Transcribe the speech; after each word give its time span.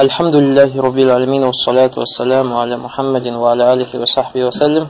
الحمد 0.00 0.34
لله 0.34 0.80
رب 0.82 0.98
العالمين 0.98 1.44
والصلاة 1.44 1.90
والسلام 1.96 2.54
على 2.54 2.76
محمد 2.76 3.26
وعلى 3.26 3.72
آله 3.72 4.00
وصحبه 4.00 4.44
وسلم 4.44 4.88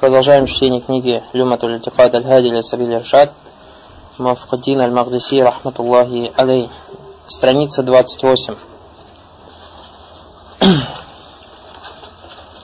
Продолжаем 0.00 0.46
чтение 0.46 0.80
книги 0.80 1.22
Люматул 1.32 1.70
Альтифад 1.70 2.14
Аль-Хади 2.14 2.50
Ля 2.50 2.62
Сабиль 2.62 2.94
Иршад 2.94 3.32
Мафкаддин 4.18 4.80
Аль-Магдиси 4.80 5.40
Рахматуллахи 5.40 6.32
Алей 6.36 6.70
Страница 7.28 7.82
28 7.82 8.56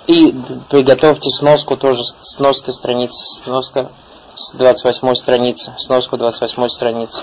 И 0.07 0.32
приготовьте 0.71 1.30
сноску 1.30 1.77
тоже, 1.77 2.03
сноска 2.21 2.73
страницы, 2.73 3.25
сноска 3.43 3.91
с 4.37 4.53
28 4.53 5.14
страницы, 5.16 5.75
сноску 5.79 6.16
28 6.16 6.68
страницы. 6.68 7.23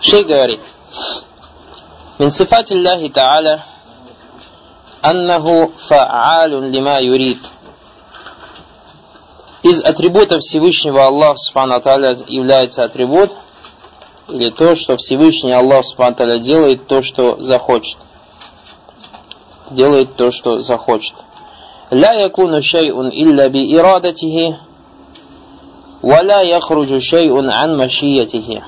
Шей 0.00 0.24
говорит, 0.24 0.60
من 2.20 2.30
صفات 2.30 2.72
الله 2.72 3.08
تعالى 3.08 3.60
أنه 5.04 5.70
فعال 5.88 6.72
لما 6.72 6.98
يريد 6.98 7.38
из 9.62 9.80
атрибутов 9.84 10.40
Всевышнего 10.40 11.06
Аллаха 11.06 11.38
Субхану 11.38 11.74
является 12.26 12.82
атрибут 12.84 13.30
или 14.28 14.50
то, 14.50 14.74
что 14.74 14.96
Всевышний 14.96 15.52
Аллах 15.52 15.84
Субхану 15.84 16.38
делает 16.40 16.86
то, 16.88 17.02
что 17.02 17.40
захочет. 17.40 17.98
Делает 19.70 20.16
то, 20.16 20.32
что 20.32 20.60
захочет. 20.60 21.14
لا 21.90 22.12
يكون 22.12 22.60
شيء 22.60 23.00
إلا 23.00 23.46
بإرادته 23.46 24.58
ولا 26.02 26.42
يخرج 26.42 26.98
شيء 26.98 27.50
عن 27.50 27.76
مشيته 27.76 28.62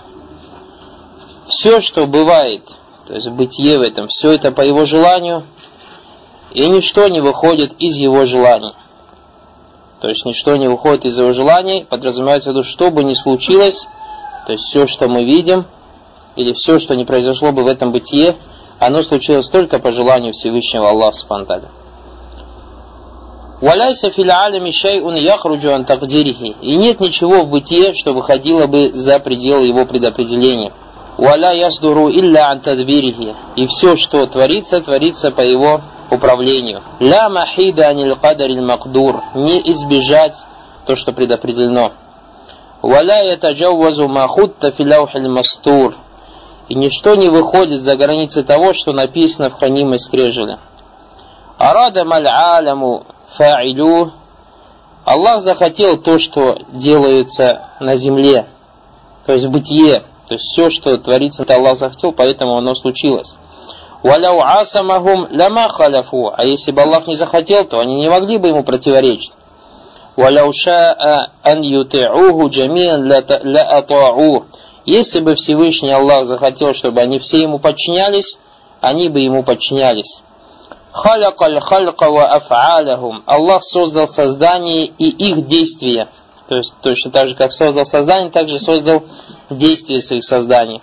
все, 1.50 1.82
что 1.82 2.08
бывает, 2.08 2.64
то 3.08 3.14
есть 3.14 3.28
бытие 3.30 3.78
в 3.78 3.82
этом, 3.82 4.08
все 4.08 4.32
это 4.32 4.52
по 4.52 4.62
его 4.62 4.86
желанию, 4.86 5.44
и 6.54 6.68
ничто 6.70 7.08
не 7.08 7.22
выходит 7.22 7.74
из 7.80 7.96
его 7.98 8.26
желаний. 8.26 8.74
То 10.00 10.08
есть 10.08 10.26
ничто 10.26 10.56
не 10.56 10.68
выходит 10.68 11.06
из 11.06 11.18
его 11.18 11.34
желаний, 11.34 11.86
подразумевается 11.90 12.52
в 12.52 12.54
виду, 12.54 12.64
что 12.64 12.90
бы 12.90 13.04
ни 13.04 13.14
случилось, 13.14 13.88
то 14.46 14.54
есть 14.54 14.64
все, 14.66 14.88
что 14.88 15.10
мы 15.10 15.26
видим, 15.26 15.66
или 16.36 16.54
все, 16.54 16.80
что 16.80 16.96
не 16.96 17.04
произошло 17.04 17.52
бы 17.52 17.64
в 17.64 17.68
этом 17.68 17.92
бытие, 17.92 18.36
оно 18.80 19.02
случилось 19.02 19.50
только 19.50 19.80
по 19.80 19.92
желанию 19.92 20.34
Всевышнего 20.34 20.90
Аллаха 20.90 21.18
Субхану 21.18 21.68
Валяйся 23.60 24.10
филиалями 24.10 24.72
шайун 24.72 25.16
яхруджу 25.16 25.74
ан 25.74 25.86
И 26.62 26.78
нет 26.78 27.02
ничего 27.02 27.42
в 27.42 27.50
бытие, 27.50 27.94
что 27.94 28.14
выходило 28.14 28.68
бы 28.68 28.92
за 28.94 29.20
пределы 29.20 29.66
его 29.66 29.86
предопределения. 29.86 30.72
Валя 31.20 31.52
ясдуру 31.52 32.10
илля 32.10 32.50
ан 32.50 32.62
И 33.58 33.68
все, 33.68 33.98
что 33.98 34.26
творится, 34.26 34.80
творится 34.80 35.32
по 35.32 35.42
его 35.42 35.82
управлению. 36.10 36.82
Ля 37.02 37.28
махида 37.28 37.90
анил 37.90 38.16
кадариль 38.16 38.62
макдур. 38.62 39.22
Не 39.36 39.60
избежать 39.72 40.46
то, 40.86 40.96
что 40.96 41.12
предопределено. 41.12 41.92
Валя 42.82 43.22
ятаджаввазу 43.34 44.08
махутта 44.08 44.72
филяухиль 44.72 45.28
мастур. 45.28 45.94
И 46.70 46.76
ничто 46.76 47.16
не 47.16 47.28
выходит 47.28 47.82
за 47.82 47.98
границы 47.98 48.42
того, 48.44 48.74
что 48.74 48.94
написано 48.94 49.50
в 49.50 49.56
хранимой 49.56 50.00
скрежеле. 50.00 50.58
Арада 51.58 52.06
маль 52.06 52.28
аляму 52.28 53.04
фа'илю. 53.38 54.14
Аллах 55.04 55.42
захотел 55.42 55.98
то, 55.98 56.18
что 56.18 56.60
делается 56.72 57.68
на 57.82 57.98
земле, 57.98 58.46
то 59.26 59.34
есть 59.34 59.48
бытие. 59.48 60.04
То 60.30 60.36
есть 60.36 60.46
все, 60.46 60.70
что 60.70 60.96
творится, 60.98 61.42
это 61.42 61.56
Аллах 61.56 61.76
захотел, 61.76 62.12
поэтому 62.12 62.56
оно 62.56 62.76
случилось. 62.76 63.36
Валяу 64.04 64.40
асамахум 64.42 65.28
ляма 65.32 65.68
халяфу. 65.70 66.32
А 66.32 66.46
если 66.46 66.70
бы 66.70 66.84
Аллах 66.84 67.08
не 67.08 67.16
захотел, 67.16 67.66
то 67.66 67.80
они 67.80 67.96
не 67.96 68.10
могли 68.10 68.38
бы 68.38 68.48
ему 68.48 68.64
противоречить. 68.64 69.34
Валяу 70.16 70.52
ша'a 70.52 71.30
ан 71.44 71.62
юти'уху 71.62 72.48
джамиан 72.48 73.04
ля 73.06 73.80
ату'у. 73.80 74.46
Если 74.86 75.20
бы 75.20 75.34
Всевышний 75.34 75.92
Аллах 75.92 76.26
захотел, 76.26 76.76
чтобы 76.76 77.02
они 77.02 77.18
все 77.18 77.42
ему 77.42 77.58
подчинялись, 77.58 78.38
они 78.82 79.10
бы 79.10 79.22
ему 79.22 79.42
подчинялись. 79.42 80.22
Халякаль 80.92 81.60
халька 81.60 82.12
ва. 82.12 83.22
Аллах 83.26 83.64
создал 83.64 84.08
создание 84.08 84.86
и 84.86 85.10
их 85.10 85.48
действия. 85.48 86.08
То 86.50 86.58
есть 86.58 86.74
точно 86.82 87.12
так 87.12 87.28
же, 87.30 87.36
как 87.36 87.54
создал 87.54 87.86
создание, 87.86 88.32
также 88.32 88.58
создал 88.58 89.04
действия 89.52 90.02
своих 90.02 90.24
созданий. 90.24 90.82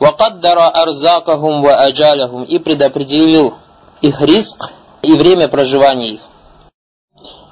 Арзакахум 0.00 1.62
ва 1.62 1.76
аджалахум 1.76 2.42
и 2.42 2.58
предопределил 2.58 3.54
их 4.02 4.20
риск 4.20 4.72
и 5.02 5.12
время 5.12 5.46
проживания 5.46 6.14
их. 6.14 6.20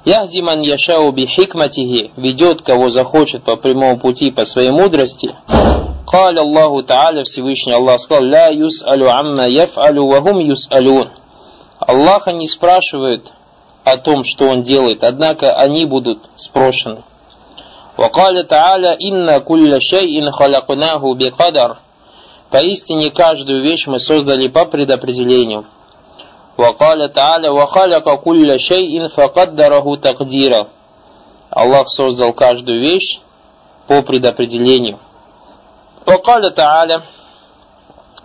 Яхди 0.03 0.39
яшау 0.39 1.13
би 1.13 1.25
хикматихи 1.25 2.11
ведет 2.17 2.63
кого 2.63 2.89
захочет 2.89 3.43
по 3.43 3.55
прямому 3.55 3.97
пути 3.97 4.29
по 4.31 4.43
своей 4.43 4.71
мудрости. 4.71 5.33
Кал 6.05 6.37
Аллаху 6.37 6.81
Та'аля 6.83 7.23
Всевышний 7.23 7.71
Аллах 7.71 8.01
сказал, 8.01 8.25
Ла 8.25 8.49
юс'алю 8.49 9.09
амма 9.09 9.47
яф'алю 9.47 10.05
ва 10.05 10.19
хум 10.19 10.39
юс'алюн. 10.39 11.07
Аллаха 11.79 12.33
не 12.33 12.47
спрашивает 12.47 13.31
о 13.84 13.96
том, 13.96 14.24
что 14.24 14.48
он 14.48 14.62
делает, 14.62 15.04
однако 15.04 15.54
они 15.54 15.84
будут 15.84 16.28
спрошены. 16.36 17.02
وقال 17.96 18.48
تعالى 18.48 18.98
إن 19.00 19.38
كل 19.38 19.80
شيء 19.80 20.30
خلقناه 20.30 21.14
بقدر 21.14 21.76
Поистине 22.50 23.10
каждую 23.10 23.62
вещь 23.62 23.88
мы 23.88 23.98
создали 23.98 24.46
по 24.46 24.64
предопределению. 24.64 25.64
وقال 26.56 27.12
تعالى 27.12 27.48
وخلق 27.48 28.14
كل 28.14 28.60
شيء 28.60 29.08
فقدره 29.08 29.96
تقديرا 29.96 30.68
Аллах 31.50 31.88
создал 31.88 32.32
каждую 32.32 32.80
вещь 32.80 33.20
по 33.88 34.02
предопределению. 34.02 34.98
وقال 36.06 36.54
تعالى 36.54 37.02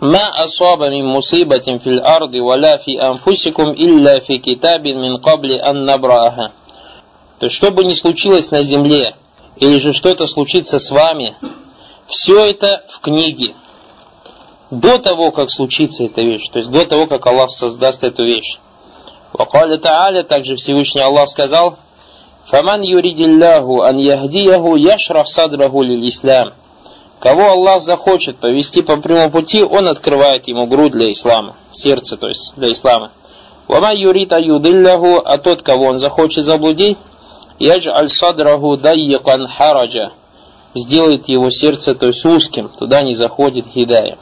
ما 0.04 0.44
أصاب 0.44 0.82
من 0.82 1.04
مصيبة 1.04 1.78
في 1.78 1.86
الأرض 1.86 2.34
ولا 2.34 2.76
في 2.76 3.02
أنفسكم 3.02 3.70
إلا 3.70 4.18
في 4.20 4.38
كتاب 4.38 4.86
من 4.86 5.16
قبل 5.16 5.52
أن 5.52 5.84
نبرأها. 5.84 6.52
То 7.38 7.46
есть, 7.46 7.56
что 7.56 7.70
бы 7.70 7.84
ни 7.84 7.94
случилось 7.94 8.50
на 8.50 8.62
земле, 8.62 9.14
или 9.56 9.78
же 9.78 9.92
что-то 9.92 10.26
случится 10.26 10.78
с 10.78 10.90
вами, 10.90 11.34
все 12.06 12.50
это 12.50 12.82
в 12.88 13.00
книге. 13.00 13.54
До 14.70 14.98
того, 14.98 15.32
как 15.32 15.50
случится 15.50 16.04
эта 16.04 16.22
вещь, 16.22 16.48
то 16.50 16.58
есть 16.58 16.70
до 16.70 16.86
того, 16.86 17.06
как 17.06 17.26
Аллах 17.26 17.50
создаст 17.50 18.04
эту 18.04 18.24
вещь. 18.24 18.58
Вакаля 19.32 19.78
Тааля, 19.78 20.22
также 20.22 20.56
Всевышний 20.56 21.00
Аллах 21.00 21.28
сказал, 21.28 21.76
«Фаман 22.46 22.82
юридиллаху 22.82 23.82
ан 23.82 23.96
яхдияху 23.96 24.76
яшраф 24.76 25.28
садраху 25.28 25.82
лил 25.82 26.06
ислам». 26.08 26.52
Кого 27.25 27.49
Аллах 27.49 27.81
захочет 27.81 28.37
повести 28.37 28.83
по 28.83 28.97
прямому 28.97 29.31
пути, 29.31 29.63
Он 29.63 29.87
открывает 29.87 30.47
ему 30.47 30.67
грудь 30.67 30.91
для 30.91 31.11
ислама, 31.11 31.55
сердце, 31.71 32.17
то 32.17 32.27
есть 32.27 32.53
для 32.55 32.71
ислама. 32.71 33.09
Вама 33.67 33.95
юрит 33.95 34.31
аюдилляху, 34.31 35.23
а 35.25 35.39
тот, 35.39 35.63
кого 35.63 35.85
Он 35.85 35.97
захочет 35.97 36.45
заблудить, 36.45 36.99
яж 37.57 37.87
аль 37.87 38.09
садраху 38.09 38.77
дайякан 38.77 39.47
хараджа, 39.47 40.11
сделает 40.75 41.27
его 41.27 41.49
сердце, 41.49 41.95
то 41.95 42.05
есть 42.05 42.23
узким, 42.25 42.69
туда 42.69 43.01
не 43.01 43.15
заходит 43.15 43.65
хидая. 43.73 44.19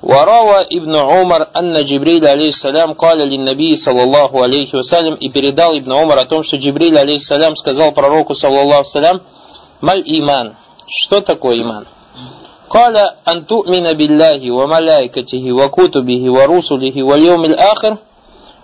Варава 0.00 0.64
ибн 0.70 0.94
Умар 0.94 1.50
анна 1.52 1.82
Джибриль 1.82 2.24
алейхиссалям 2.24 2.94
каля 2.94 3.24
лин 3.24 3.42
наби 3.42 3.76
саллаллаху 3.76 4.40
алейхи 4.40 4.76
вассалям 4.76 5.16
и 5.16 5.30
передал 5.30 5.76
ибн 5.76 5.90
Умар 5.90 6.20
о 6.20 6.26
том, 6.26 6.44
что 6.44 6.58
Джибриль 6.58 6.96
алейхиссалям 6.96 7.56
сказал 7.56 7.90
пророку 7.90 8.36
саллаллаху 8.36 8.84
салям 8.84 9.20
маль 9.80 10.04
иман. 10.06 10.54
Что 10.86 11.20
такое 11.20 11.60
иман? 11.60 11.88
Кутубихи 15.68 16.28
ва 16.28 16.46
русулихи 16.46 17.02
ва 17.02 17.16
льюмил 17.16 17.54
ахир 17.58 17.98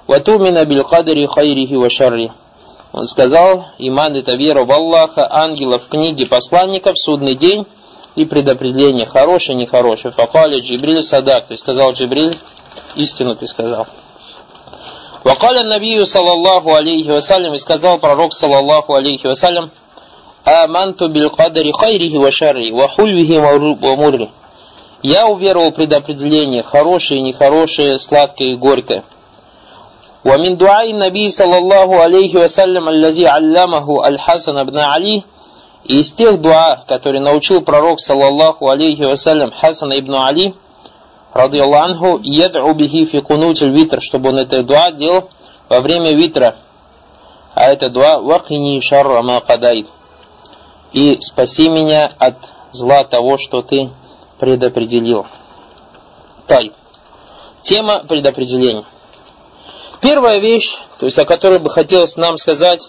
ва 0.07 0.21
ту'мина 0.21 0.65
бил 0.65 0.85
кадри 0.85 1.27
хайрихи 1.27 1.77
ва 1.77 1.91
шарри. 1.91 2.31
Он 2.93 3.07
сказал, 3.07 3.67
иман 3.79 4.17
это 4.17 4.35
вера 4.35 4.65
в 4.65 4.73
Аллаха, 4.73 5.29
ангелов, 5.31 5.87
книги, 5.89 6.25
посланников, 6.25 6.99
судный 6.99 7.37
день 7.37 7.65
и 8.17 8.25
предопределение, 8.25 9.07
хорошее, 9.07 9.57
нехорошее. 9.57 10.13
Факали 10.13 10.61
Джибриль 10.61 11.03
Садак, 11.03 11.47
ты 11.47 11.57
сказал 11.57 11.93
Джибриль, 11.93 12.37
истину 12.97 13.37
ты 13.37 13.47
сказал. 13.47 13.87
Вакаля 15.23 15.63
Набию 15.63 16.07
саллаллаху 16.07 16.75
алейхи 16.75 17.11
вассалям, 17.11 17.55
и 17.55 17.59
сказал 17.59 17.99
пророк 17.99 18.33
саллаллаху 18.33 18.95
алейхи 18.95 19.27
вассалям, 19.27 19.71
Аманту 20.44 21.10
бил 21.10 21.30
кадари 21.30 21.72
хайрихи 21.72 22.18
ва 22.18 22.32
шарри, 22.32 22.72
ва 22.72 22.88
хульвихи 22.88 23.40
ва 23.40 23.96
мурри. 23.96 24.30
Я 25.02 25.28
уверовал 25.28 25.72
в 25.72 25.76
предопределение, 25.76 26.64
хорошее 26.64 27.20
и 27.20 27.24
нехорошее, 27.24 28.00
сладкое 28.00 28.50
и 28.50 28.56
горькое. 28.56 29.04
ومن 30.26 30.58
دعاء 30.58 30.92
النبي 30.92 31.30
صلى 31.30 31.58
الله 31.58 31.96
عليه 31.96 32.44
وسلم 32.44 32.90
الذي 32.90 33.28
علمه 33.28 34.08
الحسن 34.08 34.64
بن 34.64 34.80
علي 34.80 35.24
И 35.86 36.00
из 36.00 36.12
тех 36.14 36.42
дуа, 36.42 36.84
которые 36.88 37.22
научил 37.22 37.62
пророк, 37.62 38.00
саллаллаху 38.00 38.70
алейхи 38.70 39.04
вассалям, 39.04 39.52
Хасан 39.52 39.92
ибн 39.92 40.16
Али, 40.16 40.56
ради 41.32 41.58
Аллаху, 41.58 42.20
яд'у 42.24 42.74
бихи 42.74 43.06
фи 43.06 43.22
кунутиль 43.22 43.70
витр, 43.70 44.02
чтобы 44.02 44.30
он 44.30 44.40
это 44.40 44.64
дуа 44.64 44.90
делал 44.92 45.30
во 45.70 45.82
время 45.82 46.14
витра. 46.14 46.56
А 47.54 47.66
это 47.66 47.90
дуа 47.90 48.20
вахини 48.20 48.80
шарра 48.82 49.22
ма 49.22 49.42
кадайт. 49.42 49.86
И 50.93 51.21
спаси 51.21 51.69
меня 51.69 52.11
от 52.19 52.37
зла 52.73 53.05
того, 53.05 53.39
что 53.39 53.63
ты 53.63 53.91
предопределил. 54.39 55.27
Тай. 56.47 56.73
Тема 57.63 58.01
предопределения. 58.01 58.85
Первая 60.01 60.39
вещь, 60.39 60.79
то 60.99 61.07
есть 61.07 61.19
о 61.19 61.25
которой 61.25 61.59
бы 61.59 61.71
хотелось 61.71 62.17
нам 62.17 62.39
сказать, 62.39 62.89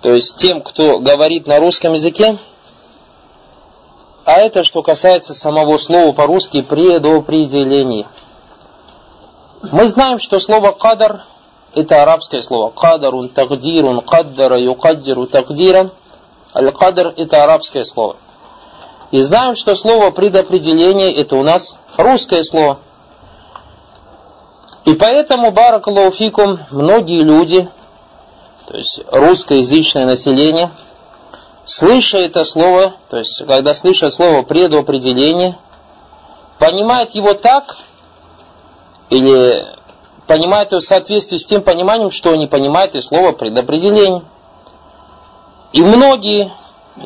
то 0.00 0.14
есть 0.14 0.36
тем, 0.38 0.62
кто 0.62 0.98
говорит 0.98 1.46
на 1.46 1.58
русском 1.58 1.92
языке, 1.92 2.38
а 4.24 4.38
это 4.38 4.64
что 4.64 4.82
касается 4.82 5.34
самого 5.34 5.76
слова 5.76 6.12
по-русски 6.12 6.62
предопределение. 6.62 8.08
Мы 9.70 9.86
знаем, 9.88 10.18
что 10.18 10.40
слово 10.40 10.72
кадар 10.72 11.24
это 11.74 12.02
арабское 12.02 12.42
слово. 12.42 12.70
Кадарун, 12.70 13.28
тагдирун, 13.28 14.00
каддара, 14.00 14.58
юкаддиру, 14.58 15.26
тагдиран. 15.26 15.90
Аль-кадр 16.54 17.14
это 17.16 17.44
арабское 17.44 17.84
слово. 17.84 18.16
И 19.10 19.20
знаем, 19.22 19.56
что 19.56 19.74
слово 19.74 20.10
предопределение 20.10 21.12
это 21.14 21.36
у 21.36 21.42
нас 21.42 21.78
русское 21.96 22.44
слово. 22.44 22.78
И 24.84 24.94
поэтому, 24.94 25.50
баракаллаху 25.50 26.58
многие 26.70 27.22
люди, 27.22 27.68
то 28.66 28.76
есть 28.76 29.00
русскоязычное 29.10 30.06
население, 30.06 30.70
слыша 31.64 32.18
это 32.18 32.44
слово, 32.44 32.94
то 33.08 33.18
есть 33.18 33.44
когда 33.46 33.74
слышат 33.74 34.14
слово 34.14 34.42
предопределение, 34.42 35.58
понимают 36.58 37.10
его 37.12 37.34
так, 37.34 37.76
или 39.10 39.66
понимают 40.26 40.70
его 40.70 40.80
в 40.80 40.84
соответствии 40.84 41.36
с 41.36 41.46
тем 41.46 41.62
пониманием, 41.62 42.10
что 42.10 42.32
они 42.32 42.46
понимают 42.46 42.94
из 42.94 43.06
слова 43.06 43.32
предопределение. 43.32 44.22
И 45.72 45.82
многие, 45.82 46.52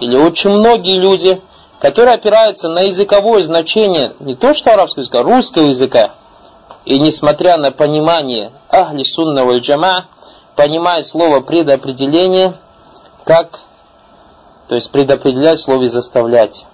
или 0.00 0.16
очень 0.16 0.50
многие 0.50 0.99
люди, 0.99 1.40
которые 1.81 2.14
опираются 2.14 2.69
на 2.69 2.81
языковое 2.81 3.43
значение 3.43 4.14
не 4.20 4.34
то 4.34 4.55
что 4.55 4.72
арабского 4.72 5.02
языка, 5.02 5.20
а 5.20 5.22
русского 5.22 5.66
языка, 5.66 6.11
и 6.84 6.99
несмотря 6.99 7.56
на 7.56 7.70
понимание 7.70 8.52
ахли 8.70 9.02
сунного 9.02 9.58
джама, 9.58 10.06
понимает 10.56 11.06
слово 11.06 11.40
предопределение 11.40 12.55
как, 13.25 13.61
то 14.69 14.75
есть 14.75 14.90
предопределять 14.90 15.58
в 15.58 15.62
слове 15.62 15.88
заставлять. 15.88 16.66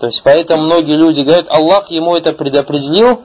То 0.00 0.06
есть 0.06 0.22
поэтому 0.22 0.64
многие 0.64 0.96
люди 0.96 1.20
говорят, 1.20 1.46
Аллах 1.50 1.90
ему 1.90 2.16
это 2.16 2.32
предопределил, 2.32 3.22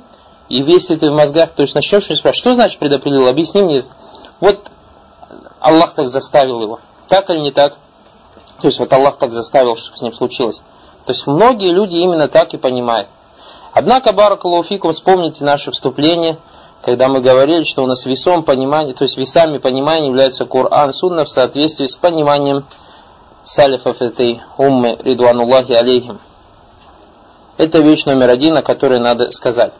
и 0.48 0.62
весь 0.62 0.90
это 0.90 1.12
в 1.12 1.16
мозгах, 1.16 1.50
то 1.56 1.62
есть 1.64 1.76
начнешь 1.76 2.06
спрашивать, 2.06 2.36
что 2.36 2.54
значит 2.54 2.80
предопределил, 2.80 3.28
объясни 3.28 3.62
мне. 3.62 3.82
Вот 4.40 4.72
Аллах 5.60 5.94
так 5.94 6.10
заставил 6.10 6.62
его. 6.62 6.80
Так 7.10 7.30
или 7.30 7.40
не 7.40 7.52
так? 7.52 7.74
То 8.62 8.68
есть 8.68 8.80
вот 8.80 8.92
Аллах 8.94 9.18
так 9.18 9.32
заставил, 9.32 9.76
чтобы 9.76 9.98
с 9.98 10.02
ним 10.02 10.14
случилось. 10.14 10.62
То 11.06 11.12
есть 11.12 11.28
многие 11.28 11.72
люди 11.72 11.96
именно 11.96 12.28
так 12.28 12.54
и 12.54 12.58
понимают. 12.58 13.08
Однако, 13.74 14.14
Баракалуфикум, 14.14 14.92
вспомните 14.92 15.44
наше 15.44 15.72
вступление, 15.72 16.38
когда 16.84 17.08
мы 17.08 17.22
говорили, 17.22 17.64
что 17.64 17.84
у 17.84 17.88
нас 17.88 18.06
весом 18.06 18.44
понимания, 18.44 18.94
то 18.94 19.04
есть 19.04 19.18
весами 19.18 19.58
понимания 19.58 20.08
являются 20.08 20.46
Коран, 20.46 20.94
Сунна 20.94 21.26
в 21.26 21.30
соответствии 21.30 21.86
с 21.86 21.96
пониманием 21.96 22.66
салифов 23.44 24.02
этой 24.02 24.42
уммы, 24.58 24.98
ридуануллахи 25.02 25.72
алейхим. 25.74 26.20
Это 27.58 27.80
вещь 27.80 28.06
номер 28.06 28.30
один, 28.30 28.58
о 28.58 28.62
которой 28.62 29.00
надо 29.00 29.32
сказать. 29.32 29.74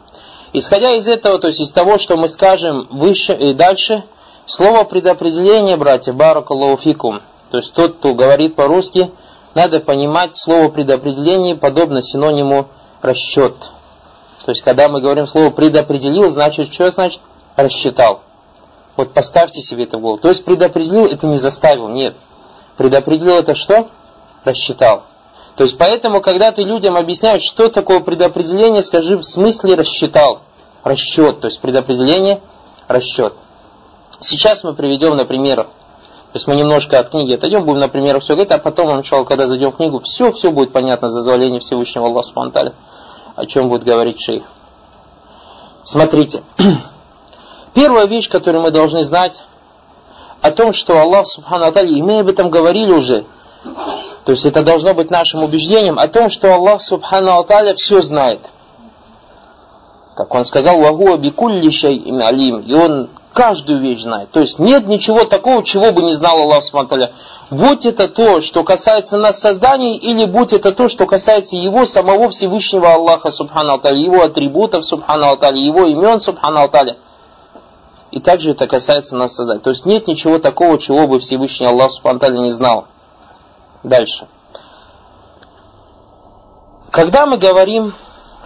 Исходя 0.52 0.90
из 0.92 1.08
этого, 1.08 1.38
то 1.38 1.46
есть 1.46 1.60
из 1.60 1.70
того, 1.70 1.96
что 1.98 2.16
мы 2.16 2.28
скажем 2.28 2.88
выше 2.90 3.32
и 3.32 3.54
дальше, 3.54 4.04
слово 4.50 4.84
предопределение, 4.84 5.76
братья, 5.76 6.12
баракаллаху 6.12 7.20
то 7.50 7.56
есть 7.56 7.74
тот, 7.74 7.96
кто 7.96 8.14
говорит 8.14 8.54
по-русски, 8.54 9.10
надо 9.54 9.80
понимать 9.80 10.36
слово 10.36 10.68
предопределение 10.68 11.56
подобно 11.56 12.00
синониму 12.00 12.68
расчет. 13.02 13.54
То 14.44 14.52
есть, 14.52 14.62
когда 14.62 14.88
мы 14.88 15.00
говорим 15.00 15.26
слово 15.26 15.50
предопределил, 15.50 16.28
значит, 16.30 16.72
что 16.72 16.90
значит? 16.90 17.20
Рассчитал. 17.56 18.22
Вот 18.96 19.12
поставьте 19.12 19.60
себе 19.60 19.84
это 19.84 19.98
в 19.98 20.00
голову. 20.00 20.18
То 20.18 20.28
есть, 20.28 20.44
предопределил, 20.44 21.06
это 21.06 21.26
не 21.26 21.38
заставил, 21.38 21.88
нет. 21.88 22.14
Предопределил 22.76 23.38
это 23.38 23.54
что? 23.54 23.88
Рассчитал. 24.44 25.02
То 25.56 25.64
есть, 25.64 25.76
поэтому, 25.76 26.20
когда 26.20 26.52
ты 26.52 26.62
людям 26.62 26.96
объясняешь, 26.96 27.42
что 27.42 27.68
такое 27.68 28.00
предопределение, 28.00 28.82
скажи 28.82 29.16
в 29.16 29.24
смысле 29.24 29.74
рассчитал. 29.74 30.40
Расчет. 30.84 31.40
То 31.40 31.48
есть, 31.48 31.60
предопределение, 31.60 32.40
расчет. 32.88 33.34
Сейчас 34.20 34.64
мы 34.64 34.74
приведем 34.74 35.16
на 35.16 35.24
примерах. 35.24 35.66
То 35.66 36.36
есть 36.36 36.46
мы 36.46 36.54
немножко 36.54 36.98
от 36.98 37.10
книги 37.10 37.32
отойдем, 37.32 37.64
будем 37.64 37.80
на 37.80 37.88
примерах 37.88 38.22
все 38.22 38.34
говорить, 38.34 38.52
а 38.52 38.58
потом, 38.58 38.96
иншалла, 38.96 39.24
когда 39.24 39.48
зайдем 39.48 39.72
в 39.72 39.76
книгу, 39.76 39.98
все, 39.98 40.30
все 40.30 40.50
будет 40.50 40.72
понятно 40.72 41.08
за 41.08 41.16
зазволение 41.16 41.58
Всевышнего 41.58 42.06
Аллаха 42.06 42.28
Субтитры 42.28 42.72
о 43.34 43.46
чем 43.46 43.68
будет 43.68 43.84
говорить 43.84 44.20
шейх. 44.20 44.44
Смотрите. 45.82 46.42
Первая 47.74 48.06
вещь, 48.06 48.28
которую 48.28 48.62
мы 48.62 48.70
должны 48.70 49.02
знать, 49.02 49.42
о 50.42 50.50
том, 50.50 50.72
что 50.72 51.00
Аллах 51.00 51.26
Субхану 51.26 51.66
Аталия, 51.66 51.96
и 51.96 52.02
мы 52.02 52.20
об 52.20 52.28
этом 52.28 52.50
говорили 52.50 52.92
уже, 52.92 53.24
то 54.24 54.32
есть 54.32 54.44
это 54.44 54.62
должно 54.62 54.94
быть 54.94 55.10
нашим 55.10 55.42
убеждением, 55.42 55.98
о 55.98 56.08
том, 56.08 56.30
что 56.30 56.54
Аллах 56.54 56.82
Субхану 56.82 57.38
Аталия 57.38 57.74
все 57.74 58.00
знает. 58.00 58.40
Как 60.16 60.34
он 60.34 60.44
сказал, 60.44 60.80
«Вагуа 60.80 61.16
бикулли 61.16 61.70
шей 61.70 62.02
алим», 62.20 62.60
и 62.60 62.74
он 62.74 63.10
каждую 63.32 63.80
вещь 63.80 64.02
знает. 64.02 64.30
То 64.30 64.40
есть 64.40 64.58
нет 64.58 64.86
ничего 64.86 65.24
такого, 65.24 65.64
чего 65.64 65.92
бы 65.92 66.02
не 66.02 66.12
знал 66.12 66.40
Аллах 66.40 66.62
Субтитры. 66.64 67.10
Будь 67.50 67.86
это 67.86 68.08
то, 68.08 68.40
что 68.40 68.64
касается 68.64 69.16
нас 69.16 69.38
создания, 69.38 69.96
или 69.96 70.24
будь 70.24 70.52
это 70.52 70.72
то, 70.72 70.88
что 70.88 71.06
касается 71.06 71.56
Его 71.56 71.84
самого 71.84 72.28
Всевышнего 72.30 72.92
Аллаха 72.92 73.30
Субхану 73.30 73.80
Его 73.94 74.22
атрибутов 74.22 74.84
Субхану 74.84 75.36
Его 75.54 75.86
имен 75.86 76.20
Субхану. 76.20 76.70
И 78.10 78.20
также 78.20 78.50
это 78.50 78.66
касается 78.66 79.16
нас 79.16 79.34
создания. 79.34 79.60
То 79.60 79.70
есть 79.70 79.86
нет 79.86 80.08
ничего 80.08 80.38
такого, 80.38 80.78
чего 80.78 81.06
бы 81.06 81.20
Всевышний 81.20 81.66
Аллах 81.66 81.92
Субхану 81.92 82.42
не 82.42 82.50
знал. 82.50 82.86
Дальше. 83.84 84.26
Когда 86.90 87.26
мы 87.26 87.36
говорим, 87.36 87.94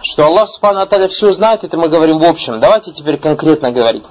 что 0.03 0.25
Аллах 0.25 0.47
Субхану 0.47 1.07
все 1.07 1.31
знает, 1.31 1.63
это 1.63 1.77
мы 1.77 1.89
говорим 1.89 2.19
в 2.19 2.23
общем. 2.23 2.59
Давайте 2.59 2.91
теперь 2.91 3.17
конкретно 3.17 3.71
говорить. 3.71 4.03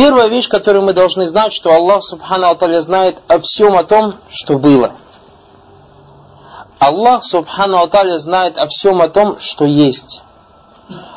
Первая 0.00 0.28
вещь, 0.28 0.48
которую 0.48 0.82
мы 0.82 0.94
должны 0.94 1.26
знать, 1.26 1.52
что 1.52 1.74
Аллах 1.74 2.02
Субхану 2.02 2.46
Алталя 2.46 2.80
знает 2.80 3.18
о 3.28 3.38
всем 3.38 3.76
о 3.76 3.84
том, 3.84 4.14
что 4.30 4.58
было. 4.58 4.92
Аллах 6.78 7.22
Субхану 7.22 7.76
Алталя 7.76 8.16
знает 8.16 8.56
о 8.56 8.66
всем 8.66 9.02
о 9.02 9.08
том, 9.08 9.38
что 9.40 9.66
есть. 9.66 10.22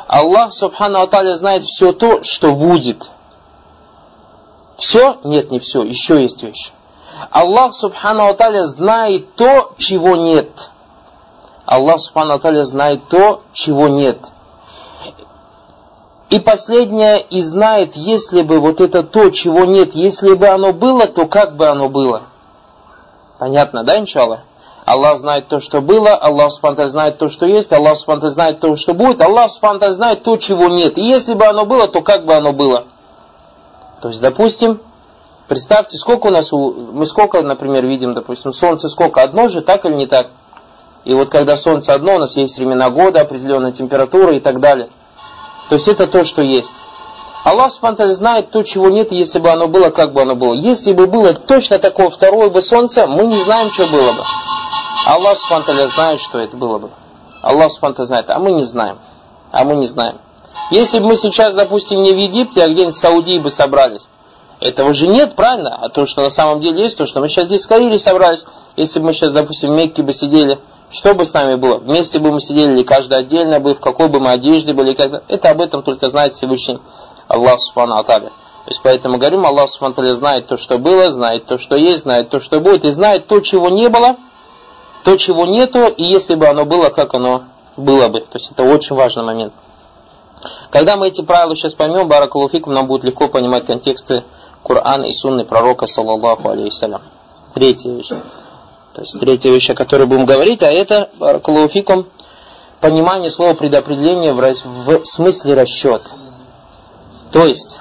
Аллах 0.10 0.52
Субхану 0.52 1.00
Алталя 1.00 1.34
знает 1.38 1.64
все 1.64 1.94
то, 1.94 2.24
что 2.24 2.52
будет. 2.52 3.10
Все? 4.76 5.18
Нет, 5.24 5.50
не 5.50 5.60
все. 5.60 5.84
Еще 5.84 6.22
есть 6.22 6.44
вещь. 6.44 6.74
Аллах 7.32 7.74
Субхану 7.74 8.26
Алталя 8.26 8.66
знает 8.66 9.34
то, 9.36 9.76
чего 9.78 10.18
нет. 10.18 10.72
Аллах 11.66 12.02
Субхану 12.02 12.34
Алталя 12.34 12.66
знает 12.66 13.08
то, 13.08 13.44
чего 13.54 13.88
нет. 13.88 14.20
И 16.34 16.40
последнее, 16.40 17.22
и 17.22 17.44
знает, 17.44 17.96
если 17.96 18.42
бы 18.42 18.60
вот 18.60 18.82
это 18.82 19.04
то, 19.04 19.30
чего 19.30 19.66
нет, 19.66 19.94
если 19.94 20.34
бы 20.34 20.48
оно 20.48 20.74
было, 20.74 21.06
то 21.06 21.28
как 21.28 21.56
бы 21.56 21.68
оно 21.68 21.90
было. 21.90 22.24
Понятно, 23.38 23.84
да, 23.84 24.00
иншаллах? 24.00 24.40
Аллах 24.84 25.18
знает 25.18 25.48
то, 25.48 25.60
что 25.60 25.80
было, 25.80 26.16
Аллах 26.16 26.52
Субтитры 26.52 26.88
знает 26.88 27.20
то, 27.20 27.30
что 27.30 27.46
есть, 27.46 27.72
Аллах 27.72 27.98
Субтитры 27.98 28.32
знает 28.32 28.60
то, 28.60 28.76
что 28.76 28.96
будет, 28.96 29.22
Аллах 29.22 29.52
Субтитры 29.52 29.92
знает 29.92 30.24
то, 30.24 30.36
чего 30.38 30.70
нет. 30.70 30.98
И 30.98 31.04
если 31.04 31.36
бы 31.36 31.46
оно 31.46 31.68
было, 31.68 31.88
то 31.88 32.02
как 32.02 32.26
бы 32.26 32.34
оно 32.34 32.52
было. 32.52 32.86
То 34.02 34.08
есть, 34.08 34.20
допустим, 34.20 34.80
представьте, 35.48 35.98
сколько 35.98 36.26
у 36.26 36.32
нас, 36.32 36.52
мы 36.52 37.06
сколько, 37.06 37.44
например, 37.44 37.86
видим, 37.86 38.16
допустим, 38.16 38.54
солнце 38.54 38.90
сколько, 38.90 39.22
одно 39.22 39.50
же, 39.50 39.62
так 39.62 39.86
или 39.86 39.94
не 39.94 40.08
так? 40.08 40.30
И 41.06 41.14
вот 41.14 41.30
когда 41.30 41.58
солнце 41.58 41.94
одно, 41.94 42.16
у 42.16 42.18
нас 42.18 42.36
есть 42.38 42.58
времена 42.58 42.90
года, 42.90 43.22
определенная 43.22 43.72
температура 43.72 44.36
и 44.36 44.40
так 44.40 44.60
далее– 44.60 44.90
то 45.70 45.76
есть 45.76 45.88
это 45.88 46.08
то, 46.08 46.26
что 46.26 46.42
есть. 46.42 46.76
Аллах 47.44 47.72
Субтитры 47.72 48.10
знает 48.14 48.52
то, 48.52 48.64
чего 48.64 48.90
нет, 48.90 49.12
если 49.12 49.40
бы 49.40 49.50
оно 49.50 49.68
было, 49.68 49.90
как 49.90 50.14
бы 50.14 50.22
оно 50.22 50.36
было. 50.36 50.54
Если 50.54 50.94
бы 50.94 51.08
было 51.08 51.34
точно 51.34 51.78
такое 51.78 52.10
второе 52.10 52.50
бы 52.50 52.62
солнце, 52.62 53.06
мы 53.06 53.26
не 53.26 53.38
знаем, 53.40 53.72
что 53.72 53.88
было 53.88 54.14
бы. 54.14 54.24
Аллах 55.06 55.38
Субтитры 55.38 55.88
знает, 55.88 56.22
что 56.22 56.40
это 56.40 56.56
было 56.56 56.78
бы. 56.78 56.90
Аллах 57.42 57.72
Субтитры 57.72 58.06
знает, 58.06 58.30
а 58.30 58.40
мы 58.40 58.54
не 58.54 58.64
знаем. 58.64 58.98
А 59.52 59.66
мы 59.66 59.76
не 59.76 59.88
знаем. 59.88 60.20
Если 60.72 61.00
бы 61.00 61.08
мы 61.08 61.16
сейчас, 61.16 61.54
допустим, 61.54 62.02
не 62.02 62.14
в 62.14 62.18
Египте, 62.18 62.64
а 62.64 62.70
где-нибудь 62.70 62.96
в 62.96 63.00
Саудии 63.00 63.38
бы 63.40 63.50
собрались, 63.50 64.08
Этого 64.62 64.94
же 64.94 65.08
нет, 65.08 65.36
правильно? 65.36 65.76
А 65.76 65.90
то, 65.90 66.06
что 66.06 66.22
на 66.22 66.30
самом 66.30 66.62
деле 66.62 66.84
есть, 66.84 66.98
то, 66.98 67.06
что 67.06 67.20
мы 67.20 67.28
сейчас 67.28 67.48
здесь 67.48 67.66
в 67.66 67.68
Каире 67.68 68.00
собрались, 68.00 68.46
если 68.78 69.00
бы 69.00 69.08
мы 69.08 69.14
сейчас, 69.14 69.34
допустим, 69.34 69.72
в 69.72 69.76
Мекке 69.76 70.04
бы 70.04 70.14
сидели, 70.14 70.58
что 70.94 71.16
бы 71.16 71.26
с 71.26 71.34
нами 71.34 71.56
было? 71.56 71.78
Вместе 71.78 72.20
бы 72.20 72.32
мы 72.32 72.40
сидели, 72.40 72.72
или 72.72 72.84
каждый 72.84 73.18
отдельно 73.18 73.60
бы, 73.60 73.74
в 73.74 73.80
какой 73.80 74.10
бы 74.10 74.20
мы 74.20 74.30
одежде 74.32 74.74
были, 74.74 74.94
как 74.94 75.24
это 75.28 75.50
об 75.50 75.60
этом 75.60 75.82
только 75.82 76.08
знает 76.08 76.34
Всевышний 76.34 76.80
Аллах 77.28 77.60
Субхану 77.60 77.98
Аталя. 77.98 78.30
То 78.30 78.70
есть 78.70 78.82
поэтому 78.84 79.18
говорим, 79.18 79.44
Аллах 79.46 79.70
Субхану 79.70 80.14
знает 80.14 80.46
то, 80.46 80.56
что 80.56 80.78
было, 80.78 81.10
знает 81.10 81.48
то, 81.48 81.58
что 81.58 81.76
есть, 81.76 82.04
знает 82.04 82.30
то, 82.30 82.40
что 82.40 82.60
будет, 82.60 82.86
и 82.86 82.92
знает 82.92 83.26
то, 83.26 83.40
чего 83.40 83.70
не 83.70 83.90
было, 83.90 84.18
то, 85.04 85.18
чего 85.18 85.48
нету, 85.48 85.88
и 85.88 86.04
если 86.04 86.36
бы 86.36 86.48
оно 86.48 86.64
было, 86.64 86.90
как 86.90 87.16
оно 87.16 87.46
было 87.76 88.08
бы. 88.10 88.20
То 88.22 88.38
есть 88.38 88.52
это 88.52 88.64
очень 88.64 88.96
важный 88.96 89.24
момент. 89.24 89.54
Когда 90.70 90.96
мы 90.96 91.08
эти 91.08 91.22
правила 91.22 91.56
сейчас 91.56 91.74
поймем, 91.74 92.08
Баракалуфикум, 92.08 92.72
нам 92.72 92.86
будет 92.86 93.04
легко 93.04 93.30
понимать 93.30 93.66
контексты 93.66 94.24
Корана 94.64 95.06
и 95.06 95.14
Сунны 95.14 95.44
пророка, 95.44 95.88
саллаллаху 95.88 96.50
алейхиссалям. 96.50 97.02
Третья 97.56 97.92
вещь. 97.92 98.10
То 98.94 99.02
есть 99.02 99.20
третья 99.20 99.50
вещь, 99.50 99.70
о 99.70 99.76
которой 99.76 100.06
будем 100.06 100.26
говорить, 100.26 100.62
а 100.62 100.72
это, 100.72 101.10
Баракалуфикум, 101.18 102.08
понимание 102.80 103.32
слова 103.32 103.56
предопределения 103.56 104.34
в, 104.34 104.40
в 104.40 105.06
смысле 105.06 105.56
расчет. 105.56 106.04
То 107.32 107.46
есть, 107.46 107.80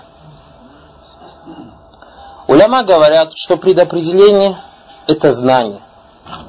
уляма 2.47 2.83
говорят, 2.83 3.33
что 3.35 3.59
предопределение– 3.59 4.57
это 5.07 5.31
знание. 5.33 5.83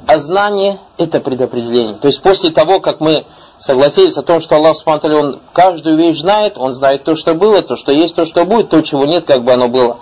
А 0.08 0.18
знание– 0.18 0.80
это 0.98 1.20
предопределение. 1.20 1.96
То 1.96 2.08
есть 2.08 2.22
после 2.22 2.52
того, 2.52 2.80
как 2.80 3.02
мы 3.02 3.26
согласились 3.58 4.18
о 4.18 4.24
том, 4.24 4.40
что 4.40 4.56
Аллах 4.56 4.78
Субтитры, 4.78 5.16
Он 5.16 5.40
каждую 5.52 5.98
вещь 5.98 6.20
знает, 6.20 6.58
Он 6.58 6.72
знает 6.72 7.04
то, 7.04 7.16
что 7.16 7.34
было, 7.34 7.62
то, 7.62 7.76
что 7.76 7.92
есть, 7.92 8.16
то, 8.16 8.24
что 8.24 8.46
будет, 8.46 8.70
то, 8.70 8.82
чего 8.82 9.06
нет, 9.06 9.26
как 9.26 9.44
бы 9.44 9.52
оно 9.52 9.68
было. 9.68 9.98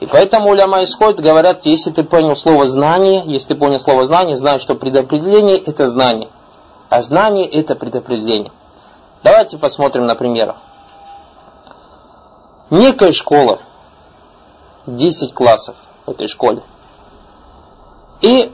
И 0.00 0.06
поэтому 0.06 0.48
уляма 0.48 0.82
исходит, 0.82 1.20
говорят, 1.20 1.66
если 1.66 1.90
ты 1.90 2.02
понял 2.02 2.34
слово 2.34 2.66
знание, 2.66 3.22
если 3.26 3.48
ты 3.48 3.54
понял 3.54 3.78
слово 3.78 4.06
знание, 4.06 4.34
знай, 4.34 4.58
что 4.58 4.74
предопределение– 4.74 5.58
это 5.58 5.86
знание. 5.86 6.30
А 6.88 7.02
знание– 7.02 7.46
это 7.50 7.74
предопределение. 7.74 8.50
Давайте 9.22 9.58
посмотрим 9.58 10.06
на 10.06 10.14
примерах. 10.14 10.56
Некая 12.70 13.12
школа, 13.12 13.58
10 14.86 15.34
классов 15.34 15.76
в 16.06 16.10
этой 16.10 16.28
школе. 16.28 16.62
И 18.22 18.50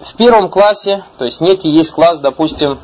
в 0.00 0.14
первом 0.16 0.50
классе, 0.50 1.04
то 1.16 1.24
есть 1.24 1.40
некий 1.40 1.70
есть 1.70 1.92
класс, 1.92 2.18
допустим, 2.18 2.78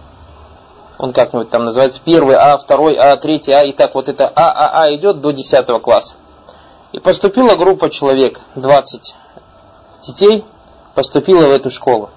он 0.97 1.13
как-нибудь 1.13 1.51
там 1.51 1.67
называется, 1.67 2.01
первый 2.03 2.37
А, 2.37 2.57
второй 2.57 2.95
А, 2.95 3.17
третий 3.17 3.53
А, 3.53 3.65
и 3.65 3.73
так 3.73 3.95
вот 3.95 4.09
это 4.09 4.33
А, 4.35 4.51
А, 4.51 4.83
А 4.83 4.95
идет 4.95 5.21
до 5.21 5.33
10 5.33 5.67
класса. 5.83 6.15
И 6.93 6.99
поступила 6.99 7.57
группа 7.57 7.91
человек, 7.91 8.41
20 8.55 9.15
детей, 10.03 10.45
поступила 10.95 11.47
в 11.47 11.51
эту 11.51 11.71
школу. 11.71 12.11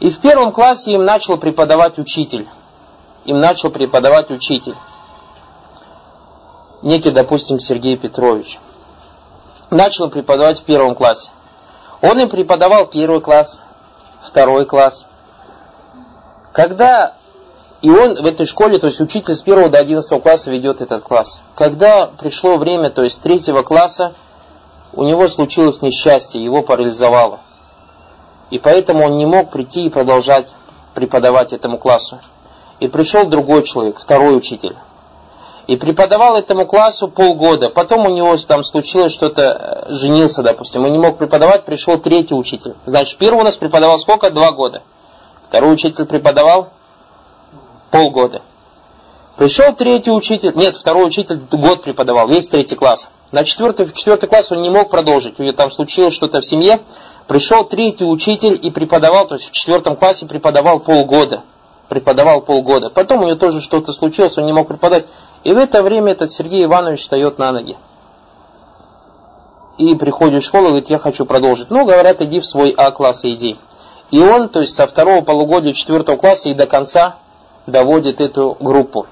И 0.00 0.10
в 0.10 0.20
первом 0.20 0.52
классе 0.52 0.92
им 0.92 1.04
начал 1.04 1.36
преподавать 1.38 1.98
учитель. 1.98 2.48
Им 3.24 3.40
начал 3.40 3.70
преподавать 3.70 4.30
учитель. 4.30 4.76
Некий, 6.82 7.10
допустим, 7.10 7.58
Сергей 7.58 7.96
Петрович. 7.96 8.58
Начал 9.70 10.08
преподавать 10.08 10.60
в 10.60 10.64
первом 10.64 10.94
классе. 10.94 11.30
Он 12.00 12.18
им 12.20 12.28
преподавал 12.28 12.86
первый 12.86 13.20
класс, 13.20 13.60
второй 14.22 14.64
класс. 14.64 15.06
Когда 16.52 17.17
и 17.80 17.90
он 17.90 18.14
в 18.14 18.26
этой 18.26 18.46
школе, 18.46 18.78
то 18.78 18.86
есть 18.88 19.00
учитель 19.00 19.34
с 19.34 19.42
первого 19.42 19.68
до 19.68 19.78
одиннадцатого 19.78 20.20
класса 20.20 20.50
ведет 20.50 20.80
этот 20.80 21.04
класс. 21.04 21.40
Когда 21.54 22.06
пришло 22.06 22.56
время, 22.56 22.90
то 22.90 23.04
есть 23.04 23.22
третьего 23.22 23.62
класса, 23.62 24.14
у 24.92 25.04
него 25.04 25.28
случилось 25.28 25.80
несчастье, 25.80 26.42
его 26.42 26.62
парализовало. 26.62 27.40
И 28.50 28.58
поэтому 28.58 29.04
он 29.04 29.16
не 29.16 29.26
мог 29.26 29.50
прийти 29.50 29.84
и 29.84 29.90
продолжать 29.90 30.54
преподавать 30.94 31.52
этому 31.52 31.78
классу. 31.78 32.18
И 32.80 32.88
пришел 32.88 33.26
другой 33.26 33.62
человек, 33.62 34.00
второй 34.00 34.36
учитель. 34.36 34.76
И 35.68 35.76
преподавал 35.76 36.36
этому 36.36 36.66
классу 36.66 37.08
полгода. 37.08 37.68
Потом 37.68 38.06
у 38.06 38.10
него 38.10 38.36
там 38.38 38.64
случилось 38.64 39.12
что-то, 39.12 39.86
э, 39.88 39.92
женился, 39.92 40.42
допустим, 40.42 40.86
и 40.86 40.90
не 40.90 40.98
мог 40.98 41.18
преподавать, 41.18 41.64
пришел 41.64 41.98
третий 41.98 42.34
учитель. 42.34 42.74
Значит, 42.86 43.18
первый 43.18 43.40
у 43.40 43.44
нас 43.44 43.56
преподавал 43.56 43.98
сколько? 43.98 44.30
Два 44.30 44.50
года. 44.52 44.82
Второй 45.46 45.74
учитель 45.74 46.06
преподавал 46.06 46.70
полгода. 47.90 48.42
Пришел 49.36 49.72
третий 49.72 50.10
учитель, 50.10 50.52
нет, 50.56 50.74
второй 50.74 51.06
учитель 51.06 51.40
год 51.52 51.82
преподавал, 51.82 52.26
весь 52.26 52.48
третий 52.48 52.74
класс. 52.74 53.08
На 53.30 53.44
четвертый, 53.44 53.86
четвертый 53.92 54.28
класс 54.28 54.50
он 54.50 54.62
не 54.62 54.70
мог 54.70 54.90
продолжить, 54.90 55.38
у 55.38 55.42
него 55.42 55.52
там 55.52 55.70
случилось 55.70 56.14
что-то 56.14 56.40
в 56.40 56.46
семье. 56.46 56.80
Пришел 57.28 57.64
третий 57.64 58.04
учитель 58.04 58.58
и 58.60 58.70
преподавал, 58.70 59.26
то 59.26 59.36
есть 59.36 59.50
в 59.50 59.52
четвертом 59.52 59.96
классе 59.96 60.26
преподавал 60.26 60.80
полгода. 60.80 61.42
Преподавал 61.88 62.40
полгода. 62.40 62.90
Потом 62.90 63.22
у 63.22 63.26
него 63.26 63.36
тоже 63.36 63.60
что-то 63.60 63.92
случилось, 63.92 64.36
он 64.38 64.46
не 64.46 64.52
мог 64.52 64.66
преподать. 64.66 65.04
И 65.44 65.52
в 65.52 65.56
это 65.56 65.82
время 65.82 66.12
этот 66.12 66.32
Сергей 66.32 66.64
Иванович 66.64 67.00
встает 67.00 67.38
на 67.38 67.52
ноги. 67.52 67.76
И 69.76 69.94
приходит 69.94 70.42
в 70.42 70.46
школу 70.46 70.64
и 70.64 70.68
говорит, 70.70 70.90
я 70.90 70.98
хочу 70.98 71.24
продолжить. 71.24 71.70
Ну, 71.70 71.84
говорят, 71.84 72.20
иди 72.22 72.40
в 72.40 72.46
свой 72.46 72.70
А-класс 72.70 73.24
иди. 73.24 73.56
И 74.10 74.20
он, 74.20 74.48
то 74.48 74.60
есть 74.60 74.74
со 74.74 74.86
второго 74.86 75.22
полугодия 75.22 75.74
четвертого 75.74 76.16
класса 76.16 76.48
и 76.48 76.54
до 76.54 76.66
конца 76.66 77.16
доводит 77.70 78.20
эту 78.20 78.56
группу. 78.60 79.06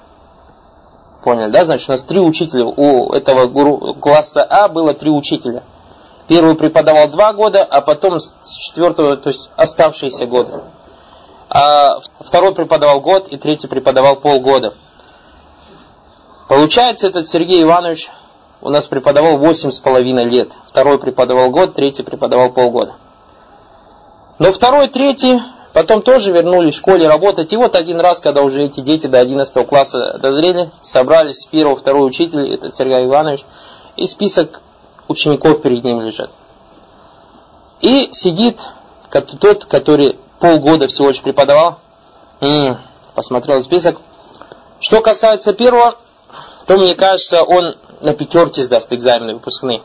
Поняли, 1.23 1.51
да? 1.51 1.65
Значит, 1.65 1.89
у 1.89 1.91
нас 1.91 2.03
три 2.03 2.19
учителя. 2.19 2.65
У 2.65 3.11
этого 3.11 3.93
класса 3.93 4.43
А 4.43 4.67
было 4.67 4.93
три 4.93 5.09
учителя. 5.09 5.63
Первый 6.27 6.55
преподавал 6.55 7.07
два 7.07 7.33
года, 7.33 7.63
а 7.63 7.81
потом 7.81 8.19
с 8.19 8.33
четвертого, 8.43 9.15
то 9.15 9.29
есть 9.29 9.49
оставшиеся 9.55 10.25
годы. 10.25 10.61
А 11.49 11.99
второй 12.19 12.53
преподавал 12.53 12.99
год, 12.99 13.29
и 13.29 13.37
третий 13.37 13.67
преподавал 13.67 14.17
полгода. 14.17 14.73
Получается, 16.49 17.07
этот 17.07 17.27
Сергей 17.27 17.63
Иванович 17.63 18.09
у 18.61 18.69
нас 18.69 18.85
преподавал 18.85 19.37
восемь 19.37 19.71
с 19.71 19.79
половиной 19.79 20.25
лет. 20.25 20.51
Второй 20.67 20.99
преподавал 20.99 21.49
год, 21.49 21.75
третий 21.75 22.03
преподавал 22.03 22.49
полгода. 22.49 22.95
Но 24.39 24.51
второй, 24.51 24.87
третий 24.87 25.41
потом 25.73 26.01
тоже 26.01 26.31
вернулись 26.31 26.75
в 26.75 26.77
школе 26.77 27.07
работать. 27.07 27.53
И 27.53 27.57
вот 27.57 27.75
один 27.75 27.99
раз, 27.99 28.21
когда 28.21 28.41
уже 28.41 28.63
эти 28.63 28.79
дети 28.79 29.07
до 29.07 29.19
11 29.19 29.67
класса 29.67 30.17
дозрели, 30.21 30.71
собрались 30.81 31.41
с 31.41 31.45
первого, 31.45 31.75
второй 31.75 32.07
учитель, 32.07 32.53
это 32.53 32.71
Сергей 32.71 33.05
Иванович, 33.05 33.45
и 33.95 34.05
список 34.05 34.61
учеников 35.07 35.61
перед 35.61 35.83
ним 35.83 36.01
лежит. 36.01 36.29
И 37.81 38.09
сидит 38.11 38.59
тот, 39.39 39.65
который 39.65 40.17
полгода 40.39 40.87
всего 40.87 41.09
лишь 41.09 41.21
преподавал, 41.21 41.79
посмотрел 43.13 43.61
список. 43.61 43.97
Что 44.79 45.01
касается 45.01 45.53
первого, 45.53 45.95
то 46.67 46.77
мне 46.77 46.93
кажется, 46.95 47.43
он 47.43 47.75
на 48.01 48.13
пятерке 48.13 48.61
сдаст 48.61 48.91
экзамены 48.93 49.35
выпускные. 49.35 49.81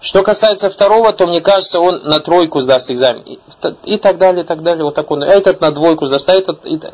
Что 0.00 0.22
касается 0.22 0.70
второго, 0.70 1.12
то 1.12 1.26
мне 1.26 1.40
кажется, 1.40 1.80
он 1.80 2.02
на 2.04 2.20
тройку 2.20 2.60
сдаст 2.60 2.90
экзамен. 2.90 3.22
И, 3.22 3.38
и 3.84 3.96
так 3.98 4.18
далее, 4.18 4.44
и 4.44 4.46
так 4.46 4.62
далее. 4.62 4.84
Вот 4.84 4.94
так 4.94 5.10
он. 5.10 5.22
Этот 5.22 5.60
на 5.60 5.72
двойку 5.72 6.06
сдаст, 6.06 6.28
а 6.28 6.34
этот... 6.34 6.64
И, 6.66 6.78
то 6.78 6.92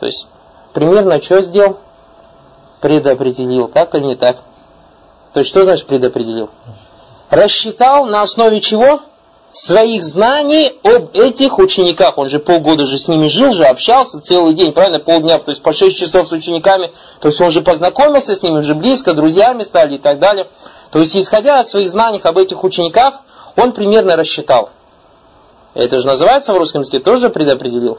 есть, 0.00 0.26
примерно 0.72 1.22
что 1.22 1.42
сделал? 1.42 1.78
Предопределил. 2.80 3.68
Так 3.68 3.94
или 3.94 4.04
не 4.04 4.16
так? 4.16 4.38
То 5.32 5.40
есть, 5.40 5.50
что 5.50 5.62
значит 5.62 5.86
предопределил? 5.86 6.50
Рассчитал 7.28 8.06
на 8.06 8.22
основе 8.22 8.60
чего? 8.60 9.00
своих 9.52 10.04
знаний 10.04 10.72
об 10.84 11.14
этих 11.14 11.58
учениках. 11.58 12.18
Он 12.18 12.28
же 12.28 12.38
полгода 12.38 12.86
же 12.86 12.98
с 12.98 13.08
ними 13.08 13.28
жил, 13.28 13.52
же 13.52 13.64
общался 13.64 14.20
целый 14.20 14.54
день, 14.54 14.72
правильно, 14.72 15.00
полдня, 15.00 15.38
то 15.38 15.50
есть 15.50 15.62
по 15.62 15.72
6 15.72 15.96
часов 15.96 16.28
с 16.28 16.32
учениками. 16.32 16.92
То 17.20 17.28
есть 17.28 17.40
он 17.40 17.50
же 17.50 17.60
познакомился 17.60 18.34
с 18.34 18.42
ними, 18.42 18.58
уже 18.58 18.74
близко, 18.74 19.12
друзьями 19.12 19.62
стали 19.62 19.96
и 19.96 19.98
так 19.98 20.18
далее. 20.18 20.46
То 20.90 20.98
есть, 20.98 21.16
исходя 21.16 21.60
из 21.60 21.68
своих 21.68 21.88
знаний 21.88 22.20
об 22.22 22.38
этих 22.38 22.64
учениках, 22.64 23.22
он 23.56 23.72
примерно 23.72 24.16
рассчитал. 24.16 24.70
Это 25.74 26.00
же 26.00 26.06
называется 26.06 26.52
в 26.52 26.58
русском 26.58 26.80
языке, 26.80 26.98
тоже 26.98 27.30
предопределил. 27.30 27.98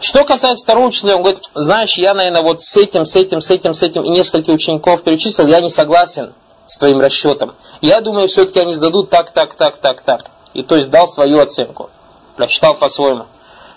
Что 0.00 0.24
касается 0.24 0.64
второго 0.64 0.88
учителя, 0.88 1.16
он 1.16 1.22
говорит, 1.22 1.48
знаешь, 1.54 1.96
я, 1.96 2.12
наверное, 2.12 2.42
вот 2.42 2.60
с 2.60 2.76
этим, 2.76 3.06
с 3.06 3.16
этим, 3.16 3.40
с 3.40 3.50
этим, 3.50 3.72
с 3.72 3.82
этим 3.82 4.02
и 4.02 4.10
нескольких 4.10 4.52
учеников 4.52 5.02
перечислил, 5.02 5.46
я 5.46 5.60
не 5.60 5.70
согласен 5.70 6.34
с 6.66 6.76
твоим 6.76 7.00
расчетом. 7.00 7.54
Я 7.80 8.00
думаю, 8.00 8.28
все-таки 8.28 8.60
они 8.60 8.74
сдадут 8.74 9.08
так, 9.08 9.30
так, 9.30 9.54
так, 9.54 9.78
так, 9.78 10.02
так. 10.02 10.26
И 10.52 10.62
то 10.62 10.76
есть 10.76 10.90
дал 10.90 11.06
свою 11.06 11.40
оценку. 11.40 11.90
Прочитал 12.36 12.74
по-своему. 12.74 13.26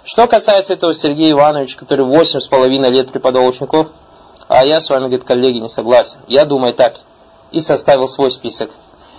Что 0.03 0.27
касается 0.27 0.73
этого 0.73 0.93
Сергея 0.93 1.31
Ивановича, 1.31 1.77
который 1.77 2.05
8,5 2.05 2.89
лет 2.89 3.11
преподавал 3.11 3.47
учеников, 3.47 3.87
а 4.47 4.65
я 4.65 4.81
с 4.81 4.89
вами, 4.89 5.03
говорит, 5.03 5.23
коллеги, 5.23 5.59
не 5.59 5.69
согласен. 5.69 6.17
Я 6.27 6.45
думаю 6.45 6.73
так. 6.73 6.95
И 7.51 7.61
составил 7.61 8.07
свой 8.07 8.31
список. 8.31 8.71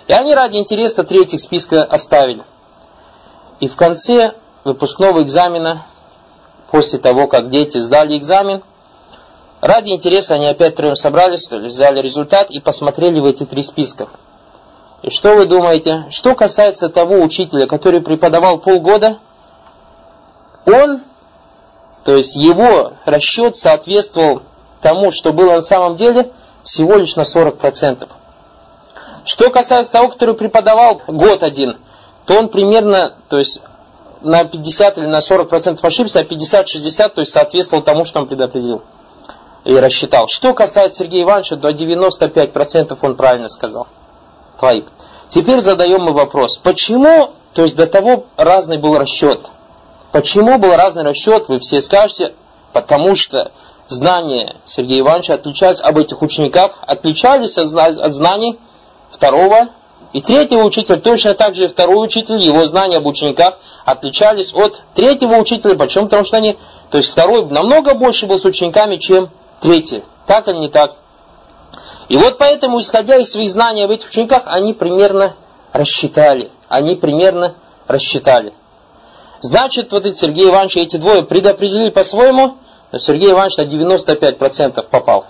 И 0.07 0.13
они 0.13 0.33
ради 0.33 0.57
интереса 0.57 1.03
третьих 1.03 1.41
списка 1.41 1.83
оставили. 1.83 2.43
И 3.59 3.67
в 3.67 3.75
конце 3.75 4.33
выпускного 4.63 5.21
экзамена, 5.23 5.85
после 6.71 6.99
того, 6.99 7.27
как 7.27 7.49
дети 7.49 7.77
сдали 7.77 8.17
экзамен, 8.17 8.63
Ради 9.61 9.91
интереса 9.91 10.33
они 10.33 10.47
опять 10.47 10.75
троем 10.75 10.95
собрались, 10.95 11.47
взяли 11.49 12.01
результат 12.01 12.49
и 12.49 12.59
посмотрели 12.59 13.19
в 13.19 13.25
эти 13.25 13.45
три 13.45 13.61
списка. 13.61 14.09
И 15.03 15.11
что 15.11 15.35
вы 15.35 15.45
думаете? 15.45 16.05
Что 16.09 16.33
касается 16.33 16.89
того 16.89 17.17
учителя, 17.17 17.67
который 17.67 18.01
преподавал 18.01 18.57
полгода, 18.57 19.19
он, 20.65 21.03
то 22.03 22.15
есть 22.15 22.35
его 22.35 22.93
расчет 23.05 23.55
соответствовал 23.55 24.41
тому, 24.81 25.11
что 25.11 25.31
было 25.31 25.53
на 25.53 25.61
самом 25.61 25.95
деле, 25.95 26.31
всего 26.63 26.95
лишь 26.95 27.15
на 27.15 27.21
40%. 27.21 28.09
Что 29.25 29.49
касается 29.49 29.93
того, 29.93 30.09
который 30.09 30.35
преподавал 30.35 31.01
год 31.07 31.43
один, 31.43 31.77
то 32.25 32.35
он 32.35 32.49
примерно, 32.49 33.15
то 33.29 33.37
есть 33.37 33.61
на 34.21 34.43
50 34.43 34.97
или 34.97 35.05
на 35.05 35.19
40% 35.19 35.79
ошибся, 35.81 36.19
а 36.19 36.23
50-60, 36.23 37.09
то 37.09 37.21
есть 37.21 37.31
соответствовал 37.31 37.83
тому, 37.83 38.05
что 38.05 38.19
он 38.19 38.27
предопределил 38.27 38.83
и 39.63 39.75
рассчитал. 39.75 40.27
Что 40.27 40.53
касается 40.53 40.99
Сергея 40.99 41.23
Ивановича, 41.23 41.55
до 41.55 41.69
95% 41.69 42.97
он 43.01 43.15
правильно 43.15 43.49
сказал. 43.49 43.87
Твои. 44.59 44.83
Теперь 45.29 45.61
задаем 45.61 46.01
мы 46.01 46.13
вопрос, 46.13 46.57
почему, 46.57 47.31
то 47.53 47.63
есть 47.63 47.75
до 47.75 47.87
того 47.87 48.25
разный 48.37 48.77
был 48.77 48.97
расчет. 48.97 49.39
Почему 50.11 50.57
был 50.57 50.75
разный 50.75 51.03
расчет, 51.03 51.47
вы 51.47 51.59
все 51.59 51.79
скажете, 51.79 52.33
потому 52.73 53.15
что 53.15 53.51
знания 53.87 54.55
Сергея 54.65 55.01
Ивановича 55.01 55.35
отличались 55.35 55.81
об 55.81 55.97
этих 55.97 56.21
учениках, 56.21 56.79
отличались 56.81 57.57
от 57.57 58.13
знаний 58.13 58.59
второго 59.11 59.69
и 60.13 60.21
третьего 60.21 60.63
учителя. 60.63 60.97
Точно 60.97 61.33
так 61.33 61.55
же 61.55 61.65
и 61.65 61.67
второй 61.67 62.05
учитель, 62.05 62.35
его 62.35 62.65
знания 62.65 62.97
об 62.97 63.05
учениках 63.05 63.59
отличались 63.85 64.53
от 64.53 64.83
третьего 64.95 65.35
учителя. 65.35 65.75
Почему? 65.75 66.05
Потому 66.05 66.25
что 66.25 66.37
они, 66.37 66.57
то 66.89 66.97
есть 66.97 67.09
второй 67.11 67.45
намного 67.45 67.93
больше 67.93 68.25
был 68.25 68.37
с 68.37 68.45
учениками, 68.45 68.97
чем 68.97 69.29
третий. 69.59 70.03
Так 70.27 70.47
или 70.47 70.57
не 70.57 70.69
так? 70.69 70.95
И 72.09 72.17
вот 72.17 72.37
поэтому, 72.37 72.81
исходя 72.81 73.17
из 73.17 73.31
своих 73.31 73.51
знаний 73.51 73.83
об 73.83 73.91
этих 73.91 74.09
учениках, 74.09 74.43
они 74.45 74.73
примерно 74.73 75.35
рассчитали. 75.71 76.51
Они 76.67 76.95
примерно 76.95 77.55
рассчитали. 77.87 78.53
Значит, 79.41 79.91
вот 79.91 80.05
эти 80.05 80.15
Сергей 80.15 80.49
Иванович 80.49 80.77
эти 80.77 80.97
двое 80.97 81.23
предопределили 81.23 81.89
по-своему, 81.89 82.57
Сергей 82.97 83.31
Иванович 83.31 83.57
на 83.57 83.61
95% 83.61 84.85
попал. 84.89 85.25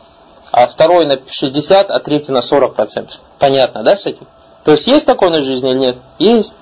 А 0.52 0.68
второй 0.68 1.06
на 1.06 1.14
60%, 1.14 1.86
а 1.88 2.00
третий 2.00 2.32
на 2.32 2.40
40%. 2.40 3.10
Понятно, 3.40 3.84
да, 3.84 3.96
с 3.96 4.06
этим? 4.06 4.28
То 4.64 4.72
есть 4.72 4.86
есть 4.88 5.06
такое 5.06 5.30
на 5.30 5.42
жизни 5.42 5.72
или 5.72 5.80
нет? 5.80 5.98
Есть. 6.20 6.56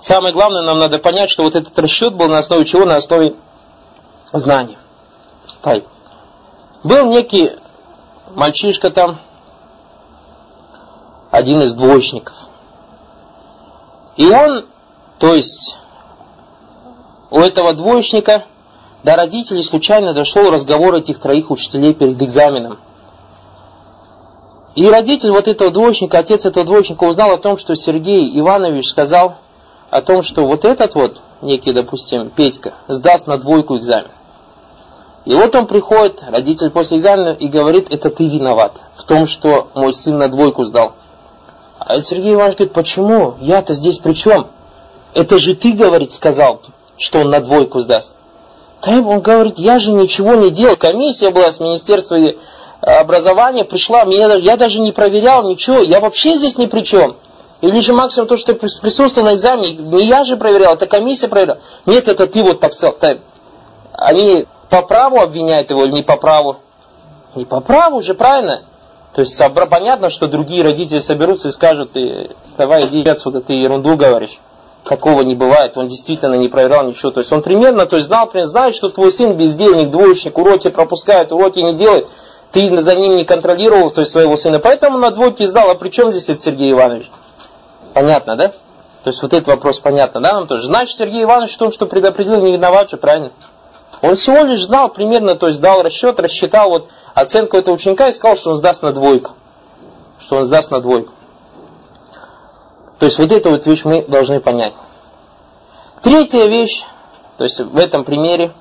Самое 0.00 0.32
главное, 0.32 0.62
нам 0.62 0.78
надо 0.78 0.98
понять, 0.98 1.30
что 1.30 1.42
вот 1.42 1.54
этот 1.54 1.76
расчет 1.78 2.14
был 2.14 2.28
на 2.28 2.38
основе 2.38 2.64
чего? 2.64 2.84
На 2.84 2.96
основе 2.96 3.34
знания. 4.32 4.78
Так. 5.60 5.84
Был 6.82 7.10
некий 7.10 7.52
мальчишка 8.30 8.90
там, 8.90 9.20
один 11.30 11.62
из 11.62 11.74
двоечников. 11.74 12.34
И 14.16 14.28
он, 14.28 14.66
то 15.18 15.34
есть, 15.34 15.76
у 17.30 17.40
этого 17.40 17.72
двоечника 17.72 18.44
до 19.02 19.16
родителей 19.16 19.62
случайно 19.62 20.14
дошел 20.14 20.50
разговор 20.50 20.94
этих 20.94 21.18
троих 21.18 21.50
учителей 21.50 21.92
перед 21.94 22.20
экзаменом. 22.22 22.78
И 24.74 24.88
родитель 24.88 25.32
вот 25.32 25.48
этого 25.48 25.70
двоечника, 25.70 26.18
отец 26.18 26.46
этого 26.46 26.64
двоечника 26.64 27.04
узнал 27.04 27.32
о 27.32 27.38
том, 27.38 27.58
что 27.58 27.74
Сергей 27.74 28.38
Иванович 28.38 28.88
сказал 28.88 29.36
о 29.90 30.00
том, 30.00 30.22
что 30.22 30.46
вот 30.46 30.64
этот 30.64 30.94
вот, 30.94 31.20
некий, 31.42 31.72
допустим, 31.72 32.30
Петька, 32.30 32.74
сдаст 32.88 33.26
на 33.26 33.36
двойку 33.36 33.76
экзамен. 33.76 34.10
И 35.24 35.34
вот 35.34 35.54
он 35.54 35.66
приходит, 35.66 36.24
родитель 36.26 36.70
после 36.70 36.96
экзамена, 36.96 37.30
и 37.30 37.48
говорит, 37.48 37.92
это 37.92 38.08
ты 38.08 38.26
виноват 38.26 38.80
в 38.94 39.04
том, 39.04 39.26
что 39.26 39.68
мой 39.74 39.92
сын 39.92 40.16
на 40.16 40.28
двойку 40.28 40.64
сдал. 40.64 40.94
А 41.78 42.00
Сергей 42.00 42.32
Иванович 42.32 42.58
говорит, 42.58 42.72
почему? 42.72 43.34
Я-то 43.40 43.74
здесь 43.74 43.98
при 43.98 44.14
чем? 44.14 44.46
Это 45.12 45.38
же 45.38 45.54
ты, 45.54 45.72
говорит, 45.72 46.12
сказал, 46.12 46.62
что 46.96 47.20
он 47.20 47.30
на 47.30 47.40
двойку 47.40 47.80
сдаст. 47.80 48.14
Да 48.84 48.92
он 48.92 49.20
говорит, 49.20 49.58
я 49.58 49.78
же 49.78 49.92
ничего 49.92 50.34
не 50.34 50.50
делал. 50.50 50.76
Комиссия 50.76 51.30
была 51.30 51.50
с 51.50 51.60
Министерства 51.60 52.18
образования, 52.80 53.64
пришла, 53.64 54.04
меня, 54.04 54.34
я 54.34 54.56
даже 54.56 54.80
не 54.80 54.90
проверял 54.90 55.48
ничего, 55.48 55.78
я 55.78 56.00
вообще 56.00 56.34
здесь 56.36 56.58
ни 56.58 56.66
при 56.66 56.82
чем. 56.82 57.16
Или 57.60 57.78
же 57.78 57.92
максимум 57.92 58.26
то, 58.26 58.36
что 58.36 58.54
присутствовал 58.54 59.28
на 59.28 59.34
экзамене, 59.34 59.74
не 59.74 60.04
я 60.04 60.24
же 60.24 60.36
проверял, 60.36 60.74
это 60.74 60.86
комиссия 60.86 61.28
проверяла. 61.28 61.60
Нет, 61.86 62.08
это 62.08 62.26
ты 62.26 62.42
вот 62.42 62.58
так 62.58 62.72
сказал. 62.72 62.96
Они 63.92 64.46
по 64.68 64.82
праву 64.82 65.20
обвиняет 65.20 65.70
его 65.70 65.84
или 65.84 65.92
не 65.92 66.02
по 66.02 66.16
праву? 66.16 66.56
Не 67.36 67.44
по 67.44 67.60
праву 67.60 68.02
же, 68.02 68.14
правильно? 68.14 68.62
То 69.14 69.20
есть 69.20 69.40
понятно, 69.70 70.10
что 70.10 70.26
другие 70.26 70.64
родители 70.64 70.98
соберутся 70.98 71.48
и 71.48 71.52
скажут, 71.52 71.92
ты, 71.92 72.30
давай 72.58 72.86
иди 72.86 73.08
отсюда, 73.08 73.42
ты 73.42 73.52
ерунду 73.52 73.96
говоришь. 73.96 74.40
Такого 74.84 75.22
не 75.22 75.36
бывает, 75.36 75.76
он 75.76 75.86
действительно 75.86 76.34
не 76.34 76.48
проверял 76.48 76.84
ничего. 76.84 77.12
То 77.12 77.20
есть 77.20 77.32
он 77.32 77.42
примерно, 77.42 77.86
то 77.86 77.96
есть 77.96 78.08
знал, 78.08 78.28
знает, 78.32 78.74
что 78.74 78.88
твой 78.88 79.12
сын 79.12 79.34
бездельник, 79.34 79.90
двоечник, 79.90 80.36
уроки 80.36 80.68
пропускает, 80.70 81.30
уроки 81.30 81.60
не 81.60 81.72
делает, 81.72 82.08
ты 82.50 82.80
за 82.80 82.96
ним 82.96 83.16
не 83.16 83.24
контролировал, 83.24 83.90
то 83.90 84.00
есть 84.00 84.12
своего 84.12 84.36
сына. 84.36 84.58
Поэтому 84.58 84.98
на 84.98 85.10
двойке 85.10 85.46
сдал, 85.46 85.70
а 85.70 85.74
при 85.76 85.88
чем 85.88 86.10
здесь 86.10 86.28
это 86.28 86.42
Сергей 86.42 86.72
Иванович? 86.72 87.10
Понятно, 87.94 88.36
да? 88.36 88.48
То 88.48 89.10
есть 89.10 89.22
вот 89.22 89.32
этот 89.32 89.48
вопрос 89.48 89.80
понятно, 89.80 90.20
да, 90.20 90.32
нам 90.32 90.46
тоже. 90.46 90.66
Значит, 90.66 90.96
Сергей 90.96 91.22
Иванович 91.24 91.54
в 91.54 91.58
том, 91.58 91.72
что 91.72 91.86
предопределил, 91.86 92.40
не 92.40 92.52
виноват 92.52 92.90
же, 92.90 92.96
правильно? 92.96 93.32
Он 94.00 94.16
всего 94.16 94.42
лишь 94.42 94.64
знал 94.64 94.88
примерно, 94.88 95.36
то 95.36 95.48
есть 95.48 95.60
дал 95.60 95.82
расчет, 95.82 96.18
рассчитал 96.18 96.70
вот 96.70 96.88
оценку 97.14 97.56
этого 97.56 97.74
ученика 97.74 98.08
и 98.08 98.12
сказал, 98.12 98.36
что 98.36 98.50
он 98.50 98.56
сдаст 98.56 98.82
на 98.82 98.92
двойку. 98.92 99.32
Что 100.18 100.36
он 100.36 100.44
сдаст 100.44 100.70
на 100.70 100.80
двойку. 100.80 101.12
То 103.02 103.06
есть 103.06 103.18
вот 103.18 103.32
эту 103.32 103.50
вот 103.50 103.66
вещь 103.66 103.84
мы 103.84 104.02
должны 104.02 104.38
понять. 104.38 104.74
Третья 106.02 106.46
вещь, 106.46 106.84
то 107.36 107.42
есть 107.42 107.58
в 107.58 107.76
этом 107.76 108.04
примере, 108.04 108.52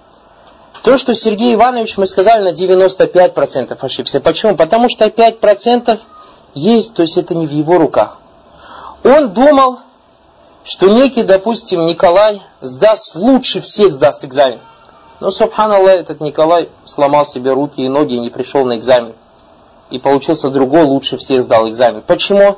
то, 0.82 0.97
что 0.97 1.13
Сергей 1.13 1.54
Иванович, 1.54 1.97
мы 1.97 2.08
сказали, 2.08 2.49
на 2.49 2.51
95% 2.51 3.77
ошибся. 3.80 4.19
Почему? 4.19 4.56
Потому 4.56 4.89
что 4.89 5.06
5% 5.06 5.99
есть, 6.56 6.95
то 6.95 7.04
есть 7.04 7.17
это 7.17 7.36
не 7.36 7.45
в 7.45 7.51
его 7.51 7.77
руках. 7.77 8.17
Он 9.04 9.32
думал, 9.32 9.77
что 10.63 10.89
некий, 10.89 11.21
допустим, 11.21 11.86
Николай 11.86 12.41
сдаст 12.62 13.13
лучше 13.13 13.62
всех 13.62 13.91
сдаст 13.91 14.25
экзамен. 14.25 14.60
Но, 15.19 15.30
субханаллах, 15.30 15.91
этот 15.91 16.19
Николай 16.19 16.69
сломал 16.86 17.27
себе 17.27 17.54
руки 17.54 17.82
и 17.82 17.89
ноги 17.89 18.15
и 18.15 18.19
не 18.19 18.32
пришел 18.32 18.65
на 18.65 18.75
экзамен. 18.80 19.13
И 19.91 19.99
получился 19.99 20.49
другой, 20.49 20.86
лучше 20.86 21.17
всех 21.17 21.43
сдал 21.43 21.69
экзамен. 21.69 22.01
Почему? 22.01 22.58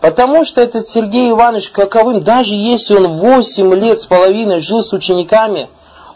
Потому 0.00 0.44
что 0.44 0.60
этот 0.60 0.86
Сергей 0.86 1.30
Иванович 1.30 1.70
каковым, 1.70 2.22
даже 2.22 2.54
если 2.54 2.96
он 2.96 3.06
8 3.16 3.74
лет 3.74 4.00
с 4.00 4.06
половиной 4.06 4.60
жил 4.60 4.82
с 4.82 4.92
учениками, 4.92 5.68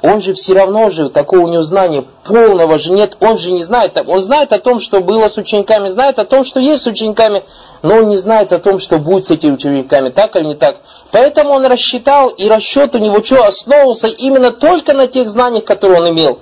он 0.02 0.20
же 0.22 0.32
все 0.32 0.54
равно 0.54 0.90
же, 0.90 1.10
такого 1.10 1.40
у 1.40 1.48
него 1.48 1.62
знания 1.62 2.04
полного 2.24 2.78
же 2.78 2.90
нет, 2.90 3.16
он 3.20 3.36
же 3.36 3.52
не 3.52 3.62
знает, 3.62 4.02
он 4.06 4.22
знает 4.22 4.52
о 4.52 4.58
том, 4.58 4.80
что 4.80 5.00
было 5.00 5.28
с 5.28 5.36
учениками, 5.36 5.88
знает 5.88 6.18
о 6.18 6.24
том, 6.24 6.44
что 6.44 6.58
есть 6.58 6.84
с 6.84 6.86
учениками, 6.86 7.42
но 7.82 7.96
он 7.96 8.08
не 8.08 8.16
знает 8.16 8.52
о 8.52 8.58
том, 8.58 8.78
что 8.78 8.98
будет 8.98 9.26
с 9.26 9.30
этими 9.30 9.52
учениками, 9.52 10.08
так 10.08 10.36
или 10.36 10.44
не 10.44 10.54
так. 10.54 10.76
Поэтому 11.10 11.50
он 11.50 11.66
рассчитал, 11.66 12.28
и 12.28 12.48
расчет 12.48 12.94
у 12.94 12.98
него 12.98 13.22
что, 13.22 13.44
основывался 13.44 14.08
именно 14.08 14.52
только 14.52 14.94
на 14.94 15.06
тех 15.06 15.28
знаниях, 15.28 15.64
которые 15.64 16.00
он 16.00 16.08
имел. 16.10 16.38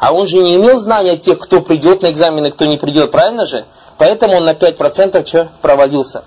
А 0.00 0.12
он 0.12 0.26
же 0.26 0.38
не 0.38 0.56
имел 0.56 0.78
знания 0.78 1.16
тех, 1.16 1.38
кто 1.38 1.60
придет 1.60 2.02
на 2.02 2.10
экзамены, 2.10 2.50
кто 2.50 2.64
не 2.64 2.76
придет, 2.76 3.10
правильно 3.10 3.46
же? 3.46 3.66
Поэтому 3.98 4.38
он 4.38 4.44
на 4.44 4.52
5% 4.52 5.26
что, 5.26 5.48
провалился. 5.60 6.24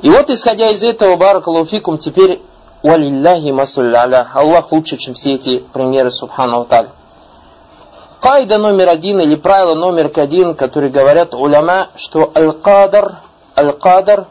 И 0.00 0.10
вот, 0.10 0.30
исходя 0.30 0.70
из 0.70 0.82
этого, 0.82 1.16
Баракалуфикум, 1.16 1.98
теперь 1.98 2.42
Валилляхи 2.82 3.50
масулляля. 3.50 4.28
Аллах 4.34 4.70
лучше, 4.70 4.96
чем 4.96 5.14
все 5.14 5.34
эти 5.34 5.58
примеры, 5.58 6.10
субхану 6.10 6.64
та'ля. 6.64 6.90
Кайда 8.20 8.58
номер 8.58 8.88
один 8.88 9.20
или 9.20 9.34
правило 9.34 9.74
номер 9.74 10.10
один, 10.14 10.54
которые 10.54 10.90
говорят 10.90 11.34
уляма, 11.34 11.88
что 11.96 12.30
аль-кадар, 12.34 13.16
аль-кадар, 13.56 14.26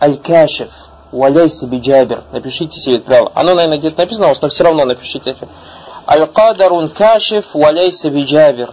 аль-кашиф, 0.00 0.70
валяйся 1.12 1.66
биджабир. 1.66 2.24
Напишите 2.32 2.78
себе 2.78 2.96
это 2.96 3.06
правило. 3.06 3.32
Оно, 3.34 3.54
наверное, 3.54 3.78
где-то 3.78 3.98
написано, 3.98 4.32
но 4.40 4.48
все 4.48 4.64
равно 4.64 4.84
напишите. 4.84 5.36
Аль-кадарун 6.08 6.90
кашиф, 6.90 7.54
валяйся 7.54 8.10
биджабир. 8.10 8.70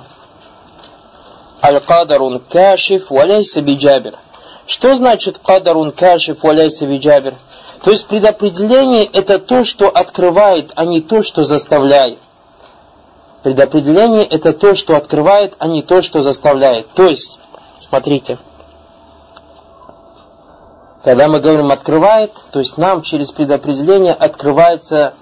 Аль-кадарун 1.61 2.39
кашиф, 2.39 3.09
валяйся 3.11 3.61
биджабир. 3.61 4.15
Что 4.65 4.95
значит 4.95 5.39
кадарун 5.39 5.91
кашиф, 5.91 6.43
валяйся 6.43 6.87
биджабир? 6.87 7.35
То 7.83 7.91
есть 7.91 8.07
предопределение 8.07 9.05
это 9.05 9.39
то, 9.39 9.65
что 9.65 9.89
открывает, 9.89 10.71
а 10.75 10.85
не 10.85 11.01
то, 11.01 11.21
что 11.21 11.43
заставляет. 11.43 12.19
Предопределение 13.43 14.23
это 14.23 14.53
то, 14.53 14.73
что 14.73 14.95
открывает, 14.95 15.55
а 15.59 15.67
не 15.67 15.81
то, 15.81 16.01
что 16.01 16.21
заставляет. 16.21 16.87
То 16.93 17.03
есть, 17.03 17.39
смотрите, 17.79 18.37
когда 21.03 21.27
мы 21.27 21.41
говорим 21.41 21.69
открывает, 21.71 22.31
то 22.51 22.59
есть 22.59 22.77
нам 22.77 23.01
через 23.01 23.31
предопределение 23.31 24.13
открывается 24.13 25.13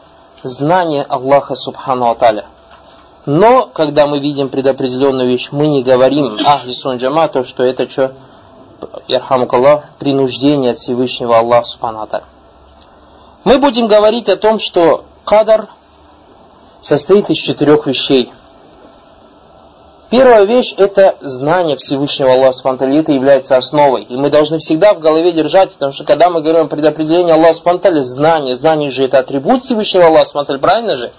знание 0.43 1.03
Аллаха 1.03 1.55
Субхану 1.55 2.11
Аталя. 2.11 2.45
Но, 3.25 3.67
когда 3.73 4.05
мы 4.05 4.19
видим 4.19 4.49
предопределенную 4.49 5.27
вещь, 5.27 5.49
мы 5.51 5.67
не 5.67 5.81
говорим 5.81 6.37
Ахли 6.45 6.73
Джама, 6.97 7.27
то, 7.27 7.43
что 7.43 7.63
это 7.63 7.89
что 7.89 8.13
ярхамукаллах, 9.07 9.85
принуждение 9.99 10.71
от 10.71 10.77
Всевышнего 10.77 11.37
Аллаха 11.37 11.65
Субхану 11.65 12.07
Мы 13.43 13.57
будем 13.59 13.87
говорить 13.87 14.29
о 14.29 14.37
том, 14.37 14.59
что 14.59 15.05
кадар 15.23 15.67
состоит 16.81 17.29
из 17.29 17.37
четырех 17.37 17.87
вещей. 17.87 18.31
Первая 20.09 20.43
вещь– 20.43 20.73
это 20.77 21.15
знание 21.21 21.77
Всевышнего 21.77 22.33
Аллаха 22.33 22.53
Субхану 22.53 22.93
это 22.93 23.11
является 23.11 23.55
основой. 23.55 24.03
И 24.03 24.17
мы 24.17 24.29
должны 24.29 24.59
всегда 24.59 24.93
в 24.93 24.99
голове 24.99 25.31
держать, 25.31 25.71
потому 25.73 25.93
что 25.93 26.03
когда 26.03 26.29
мы 26.29 26.41
говорим 26.41 26.65
о 26.65 26.67
предопределении 26.67 27.31
Аллаха 27.31 27.53
Субхану 27.53 28.01
знание, 28.01 28.55
знание 28.55 28.91
же 28.91 29.03
это 29.03 29.19
атрибут 29.19 29.63
Всевышнего 29.63 30.07
Аллаха 30.07 30.25
Субхану 30.25 30.59
правильно 30.59 30.97
же? 30.97 31.11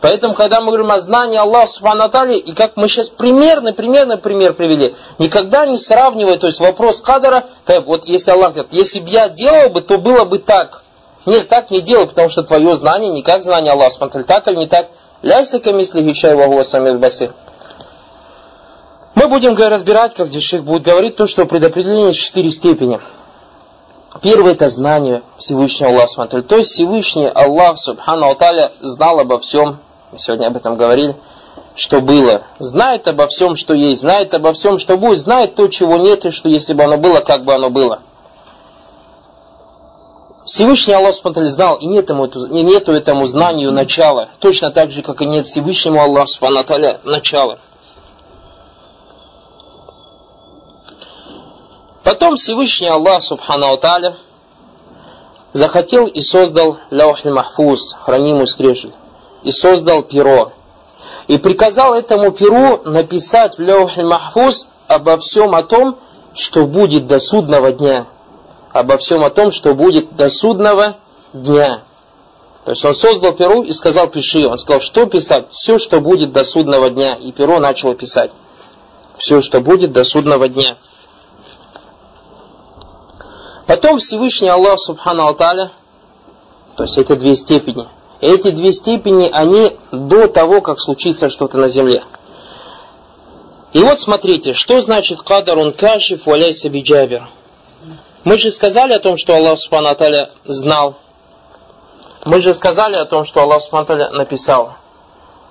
Поэтому, 0.00 0.34
когда 0.34 0.60
мы 0.60 0.68
говорим 0.68 0.90
о 0.92 1.00
знании 1.00 1.38
Аллаха 1.38 1.66
Субхану 1.66 2.32
и 2.32 2.52
как 2.52 2.76
мы 2.76 2.88
сейчас 2.88 3.08
примерно, 3.08 3.72
примерно 3.72 4.16
пример 4.16 4.54
привели, 4.54 4.94
никогда 5.18 5.66
не 5.66 5.76
сравнивая, 5.76 6.38
то 6.38 6.46
есть 6.46 6.60
вопрос 6.60 7.00
кадра, 7.00 7.44
так, 7.64 7.84
вот 7.84 8.04
если 8.04 8.30
Аллах 8.30 8.52
говорит, 8.52 8.72
если 8.72 9.00
бы 9.00 9.08
я 9.08 9.28
делал 9.28 9.70
бы, 9.70 9.80
то 9.80 9.98
было 9.98 10.24
бы 10.24 10.38
так. 10.38 10.82
Нет, 11.26 11.48
так 11.48 11.70
не 11.70 11.80
делай, 11.80 12.06
потому 12.06 12.28
что 12.28 12.42
твое 12.42 12.76
знание 12.76 13.10
не 13.10 13.22
как 13.22 13.42
знание 13.42 13.72
Аллаха 13.72 13.90
Субхану 13.90 14.24
так 14.24 14.46
или 14.48 14.56
не 14.56 14.66
так. 14.66 14.88
Ляйся 15.22 15.58
камисли 15.58 16.08
хичай 16.08 16.34
вагуа 16.34 16.62
самил 16.62 16.98
басир. 16.98 17.34
Мы 19.16 19.26
будем 19.26 19.56
разбирать, 19.56 20.14
как 20.14 20.28
Деших 20.28 20.62
будет 20.62 20.84
говорить, 20.84 21.16
то, 21.16 21.26
что 21.26 21.44
предопределение 21.44 22.14
четыре 22.14 22.50
степени. 22.50 23.00
Первое 24.22 24.52
это 24.52 24.68
знание 24.68 25.22
Всевышнего 25.38 25.90
Аллаха. 25.90 26.40
То 26.42 26.56
есть 26.56 26.70
Всевышний 26.70 27.26
Аллах 27.26 27.78
Субхану 27.78 28.26
Алталя 28.26 28.70
знал 28.80 29.18
обо 29.18 29.40
всем, 29.40 29.80
мы 30.10 30.18
сегодня 30.18 30.46
об 30.46 30.56
этом 30.56 30.76
говорили, 30.76 31.16
что 31.74 32.00
было. 32.00 32.42
Знает 32.58 33.06
обо 33.08 33.26
всем, 33.26 33.56
что 33.56 33.74
есть, 33.74 34.00
знает 34.00 34.34
обо 34.34 34.52
всем, 34.52 34.78
что 34.78 34.96
будет, 34.96 35.20
знает 35.20 35.54
то, 35.54 35.68
чего 35.68 35.96
нет, 35.96 36.24
и 36.24 36.30
что 36.30 36.48
если 36.48 36.72
бы 36.72 36.84
оно 36.84 36.96
было, 36.96 37.20
как 37.20 37.44
бы 37.44 37.54
оно 37.54 37.70
было. 37.70 38.00
Всевышний 40.46 40.94
Аллах 40.94 41.14
Субхану 41.14 41.46
знал, 41.46 41.76
и 41.76 41.86
нет 41.86 42.08
ему, 42.08 42.26
нету 42.26 42.92
этому 42.92 43.26
знанию 43.26 43.70
начала. 43.70 44.30
Точно 44.38 44.70
так 44.70 44.90
же, 44.90 45.02
как 45.02 45.20
и 45.20 45.26
нет 45.26 45.46
Всевышнему 45.46 46.00
Аллаху 46.00 46.28
Субхану 46.28 46.98
начала. 47.04 47.58
Потом 52.02 52.36
Всевышний 52.36 52.88
Аллах 52.88 53.22
Субхану 53.22 53.74
Аталя 53.74 54.16
захотел 55.52 56.06
и 56.06 56.22
создал 56.22 56.78
Ляухль 56.90 57.28
Махфуз, 57.28 57.94
хранимую 58.00 58.46
скрежет, 58.46 58.94
и 59.48 59.50
создал 59.50 60.02
перо. 60.02 60.52
И 61.26 61.38
приказал 61.38 61.94
этому 61.94 62.32
перу 62.32 62.82
написать 62.84 63.56
в 63.56 63.62
Ляухль 63.62 64.02
Махфуз 64.02 64.66
обо 64.88 65.16
всем 65.16 65.54
о 65.54 65.62
том, 65.62 65.96
что 66.34 66.66
будет 66.66 67.06
до 67.06 67.18
судного 67.18 67.72
дня. 67.72 68.06
Обо 68.72 68.98
всем 68.98 69.24
о 69.24 69.30
том, 69.30 69.50
что 69.50 69.74
будет 69.74 70.14
до 70.16 70.28
судного 70.28 70.96
дня. 71.32 71.82
То 72.66 72.72
есть 72.72 72.84
он 72.84 72.94
создал 72.94 73.32
перу 73.32 73.62
и 73.62 73.72
сказал, 73.72 74.08
пиши. 74.08 74.46
Он 74.46 74.58
сказал, 74.58 74.82
что 74.82 75.06
писать? 75.06 75.46
Все, 75.50 75.78
что 75.78 76.02
будет 76.02 76.32
до 76.32 76.44
судного 76.44 76.90
дня. 76.90 77.14
И 77.14 77.32
перо 77.32 77.58
начало 77.58 77.94
писать. 77.94 78.32
Все, 79.16 79.40
что 79.40 79.62
будет 79.62 79.92
до 79.92 80.04
судного 80.04 80.50
дня. 80.50 80.76
Потом 83.66 83.98
Всевышний 83.98 84.48
Аллах 84.48 84.78
Субхану 84.78 85.22
Алталя, 85.22 85.72
то 86.76 86.82
есть 86.84 86.98
это 86.98 87.16
две 87.16 87.34
степени. 87.34 87.88
Эти 88.20 88.50
две 88.50 88.72
степени, 88.72 89.28
они 89.32 89.76
до 89.92 90.26
того, 90.28 90.60
как 90.60 90.80
случится 90.80 91.28
что-то 91.28 91.56
на 91.58 91.68
земле. 91.68 92.02
И 93.72 93.82
вот 93.82 94.00
смотрите, 94.00 94.54
что 94.54 94.80
значит 94.80 95.20
кадарун 95.22 95.72
кашиф 95.72 96.26
валяйся 96.26 96.68
биджабер. 96.68 97.28
Мы 98.24 98.38
же 98.38 98.50
сказали 98.50 98.92
о 98.92 98.98
том, 98.98 99.16
что 99.16 99.36
Аллах 99.36 99.58
Субхану 99.58 99.88
Алталя 99.88 100.30
знал. 100.44 100.96
Мы 102.24 102.40
же 102.40 102.54
сказали 102.54 102.96
о 102.96 103.04
том, 103.04 103.24
что 103.24 103.42
Аллах 103.42 103.62
Субхану 103.62 103.82
Алталя 103.82 104.10
написал. 104.10 104.74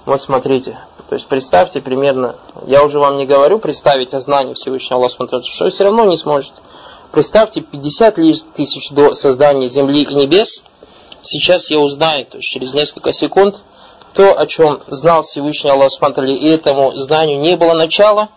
Вот 0.05 0.19
смотрите. 0.21 0.77
То 1.09 1.15
есть 1.15 1.27
представьте 1.27 1.79
примерно, 1.79 2.35
я 2.65 2.83
уже 2.83 2.99
вам 2.99 3.17
не 3.17 3.25
говорю 3.25 3.59
представить 3.59 4.13
о 4.13 4.19
знании 4.19 4.55
Всевышнего 4.55 4.95
Аллаха 4.95 5.15
Субхану 5.15 5.41
что 5.43 5.63
вы 5.65 5.69
все 5.69 5.85
равно 5.85 6.03
не 6.05 6.17
сможете. 6.17 6.61
Представьте, 7.11 7.61
50 7.61 8.15
тысяч 8.53 8.91
до 8.91 9.13
создания 9.13 9.67
Земли 9.67 10.03
и 10.03 10.13
небес. 10.13 10.63
Сейчас 11.21 11.69
я 11.69 11.79
узнаю, 11.79 12.25
то 12.25 12.37
есть 12.37 12.49
через 12.49 12.73
несколько 12.73 13.13
секунд, 13.13 13.61
то, 14.13 14.37
о 14.37 14.45
чем 14.45 14.81
знал 14.87 15.21
Всевышний 15.21 15.69
Аллах 15.69 15.91
Субтитры, 15.91 16.31
и 16.31 16.49
этому 16.49 16.95
знанию 16.95 17.39
не 17.39 17.55
было 17.55 17.73
начала, 17.73 18.29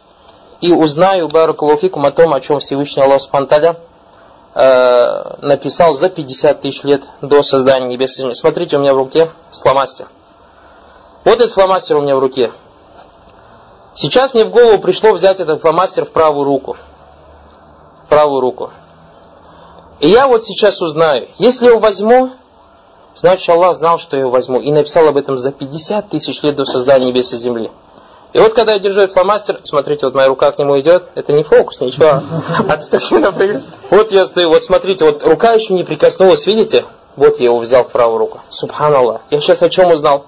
и 0.61 0.73
узнаю 0.73 1.29
Баракалуфикум 1.29 2.05
о 2.05 2.11
том, 2.11 2.35
о 2.35 2.41
чем 2.41 2.61
Всевышний 2.61 3.03
Аллах 3.03 3.21
Субтитры 3.21 3.77
э, 4.55 5.37
написал 5.39 5.95
за 5.95 6.09
50 6.11 6.61
тысяч 6.61 6.83
лет 6.83 7.05
до 7.23 7.43
создания 7.43 7.87
небес 7.87 8.13
и 8.19 8.23
земли. 8.23 8.35
Смотрите, 8.35 8.77
у 8.77 8.81
меня 8.81 8.95
в 8.95 8.99
руке 8.99 9.31
фломастер. 9.53 10.09
Вот 11.25 11.35
этот 11.35 11.53
фломастер 11.53 11.97
у 11.97 12.01
меня 12.03 12.17
в 12.17 12.19
руке. 12.19 12.53
Сейчас 13.95 14.35
мне 14.35 14.45
в 14.45 14.51
голову 14.51 14.79
пришло 14.79 15.13
взять 15.13 15.41
этот 15.41 15.61
фломастер 15.61 16.05
в 16.05 16.13
правую 16.13 16.45
руку 16.45 16.77
правую 18.11 18.41
руку. 18.43 18.71
И 20.01 20.09
я 20.09 20.27
вот 20.27 20.45
сейчас 20.45 20.83
узнаю, 20.83 21.29
если 21.39 21.67
я 21.67 21.79
возьму, 21.79 22.31
значит 23.15 23.49
Аллах 23.49 23.75
знал, 23.75 23.99
что 23.99 24.17
я 24.17 24.23
его 24.23 24.31
возьму. 24.31 24.61
И 24.61 24.71
написал 24.73 25.09
об 25.09 25.17
этом 25.17 25.37
за 25.37 25.53
50 25.53 26.09
тысяч 26.09 26.43
лет 26.43 26.57
до 26.57 26.65
создания 26.65 27.07
небес 27.07 27.33
и 27.33 27.37
земли. 27.37 27.71
И 28.33 28.39
вот 28.39 28.55
когда 28.55 28.75
я 28.75 28.79
держу 28.79 29.01
этот 29.01 29.15
фломастер, 29.15 29.61
смотрите, 29.65 30.07
вот 30.07 30.15
моя 30.15 30.29
рука 30.29 30.53
к 30.53 30.59
нему 30.59 30.79
идет, 30.79 31.09
это 31.17 31.33
не 31.33 31.43
фокус, 31.43 31.81
ничего. 31.81 32.23
А 32.69 32.77
тут 32.77 32.89
так 32.89 33.01
сильно 33.01 33.35
Вот 33.91 34.13
я 34.13 34.25
стою, 34.25 34.51
вот 34.51 34.63
смотрите, 34.63 35.05
вот 35.05 35.25
рука 35.25 35.53
еще 35.53 35.75
не 35.75 35.83
прикоснулась, 35.83 36.47
видите? 36.47 36.85
Вот 37.17 37.41
я 37.41 37.47
его 37.47 37.59
взял 37.59 37.83
в 37.83 37.89
правую 37.89 38.19
руку. 38.19 38.41
Субханаллах. 38.49 39.23
Я 39.31 39.41
сейчас 39.41 39.63
о 39.63 39.69
чем 39.69 39.91
узнал? 39.91 40.27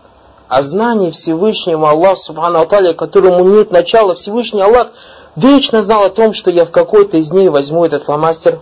О 0.48 0.62
знании 0.62 1.10
Всевышнего 1.10 1.90
Аллаха, 1.90 2.16
Субхану 2.16 2.60
Аталия, 2.60 2.92
которому 2.92 3.44
нет 3.44 3.70
начала. 3.70 4.14
Всевышний 4.14 4.60
Аллах 4.60 4.88
вечно 5.36 5.80
знал 5.80 6.02
о 6.02 6.10
том, 6.10 6.34
что 6.34 6.50
я 6.50 6.64
в 6.64 6.72
какой-то 6.72 7.18
из 7.18 7.30
дней 7.30 7.48
возьму 7.48 7.84
этот 7.84 8.04
фломастер 8.04 8.58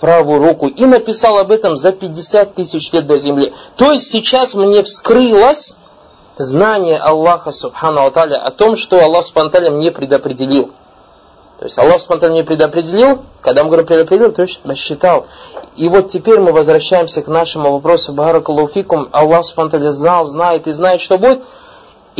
правую 0.00 0.40
руку 0.40 0.66
и 0.66 0.86
написал 0.86 1.38
об 1.38 1.52
этом 1.52 1.76
за 1.76 1.92
50 1.92 2.54
тысяч 2.54 2.90
лет 2.92 3.06
до 3.06 3.18
земли. 3.18 3.52
То 3.76 3.92
есть 3.92 4.10
сейчас 4.10 4.54
мне 4.54 4.82
вскрылось 4.82 5.76
знание 6.38 6.98
Аллаха 6.98 7.52
Субхану 7.52 8.04
Аталя 8.06 8.42
о 8.42 8.50
том, 8.50 8.76
что 8.76 9.02
Аллах 9.04 9.24
Субхану 9.24 9.70
мне 9.72 9.92
предопределил. 9.92 10.72
То 11.58 11.66
есть 11.66 11.78
Аллах 11.78 12.00
Субхану 12.00 12.32
мне 12.32 12.42
предопределил, 12.42 13.22
когда 13.42 13.62
мы 13.62 13.68
говорим 13.68 13.86
предопределил, 13.86 14.32
то 14.32 14.42
есть 14.42 14.60
рассчитал. 14.64 15.26
И 15.76 15.88
вот 15.88 16.10
теперь 16.10 16.40
мы 16.40 16.52
возвращаемся 16.52 17.22
к 17.22 17.28
нашему 17.28 17.72
вопросу 17.72 18.12
Баракалуфикум. 18.12 19.10
Аллах 19.12 19.44
Субхану 19.44 19.90
знал, 19.90 20.26
знает 20.26 20.66
и 20.66 20.72
знает, 20.72 21.00
что 21.00 21.18
будет. 21.18 21.42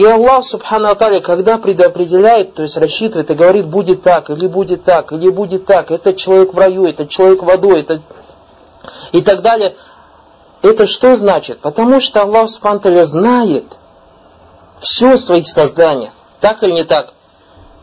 И 0.01 0.05
Аллах 0.07 0.47
Субхану 0.47 0.89
Аталя, 0.89 1.21
когда 1.21 1.59
предопределяет, 1.59 2.55
то 2.55 2.63
есть 2.63 2.79
рассчитывает 2.79 3.31
и 3.31 3.35
говорит, 3.35 3.67
будет 3.67 4.03
так, 4.03 4.31
или 4.31 4.47
будет 4.47 4.83
так, 4.83 5.13
или 5.13 5.29
будет 5.29 5.67
так, 5.67 5.91
этот 5.91 6.17
человек 6.17 6.55
в 6.55 6.59
раю, 6.59 6.87
этот 6.87 7.11
человек 7.11 7.43
в 7.43 7.51
аду, 7.51 7.77
это... 7.77 8.01
и 9.13 9.21
так 9.21 9.43
далее. 9.43 9.77
Это 10.63 10.87
что 10.87 11.15
значит? 11.17 11.61
Потому 11.61 12.01
что 12.01 12.23
Аллах 12.23 12.49
Субхану 12.49 12.79
Аталя 12.79 13.05
знает 13.05 13.67
все 14.81 15.19
своих 15.19 15.47
созданий. 15.47 16.11
Так 16.41 16.63
или 16.63 16.71
не 16.71 16.85
так? 16.85 17.13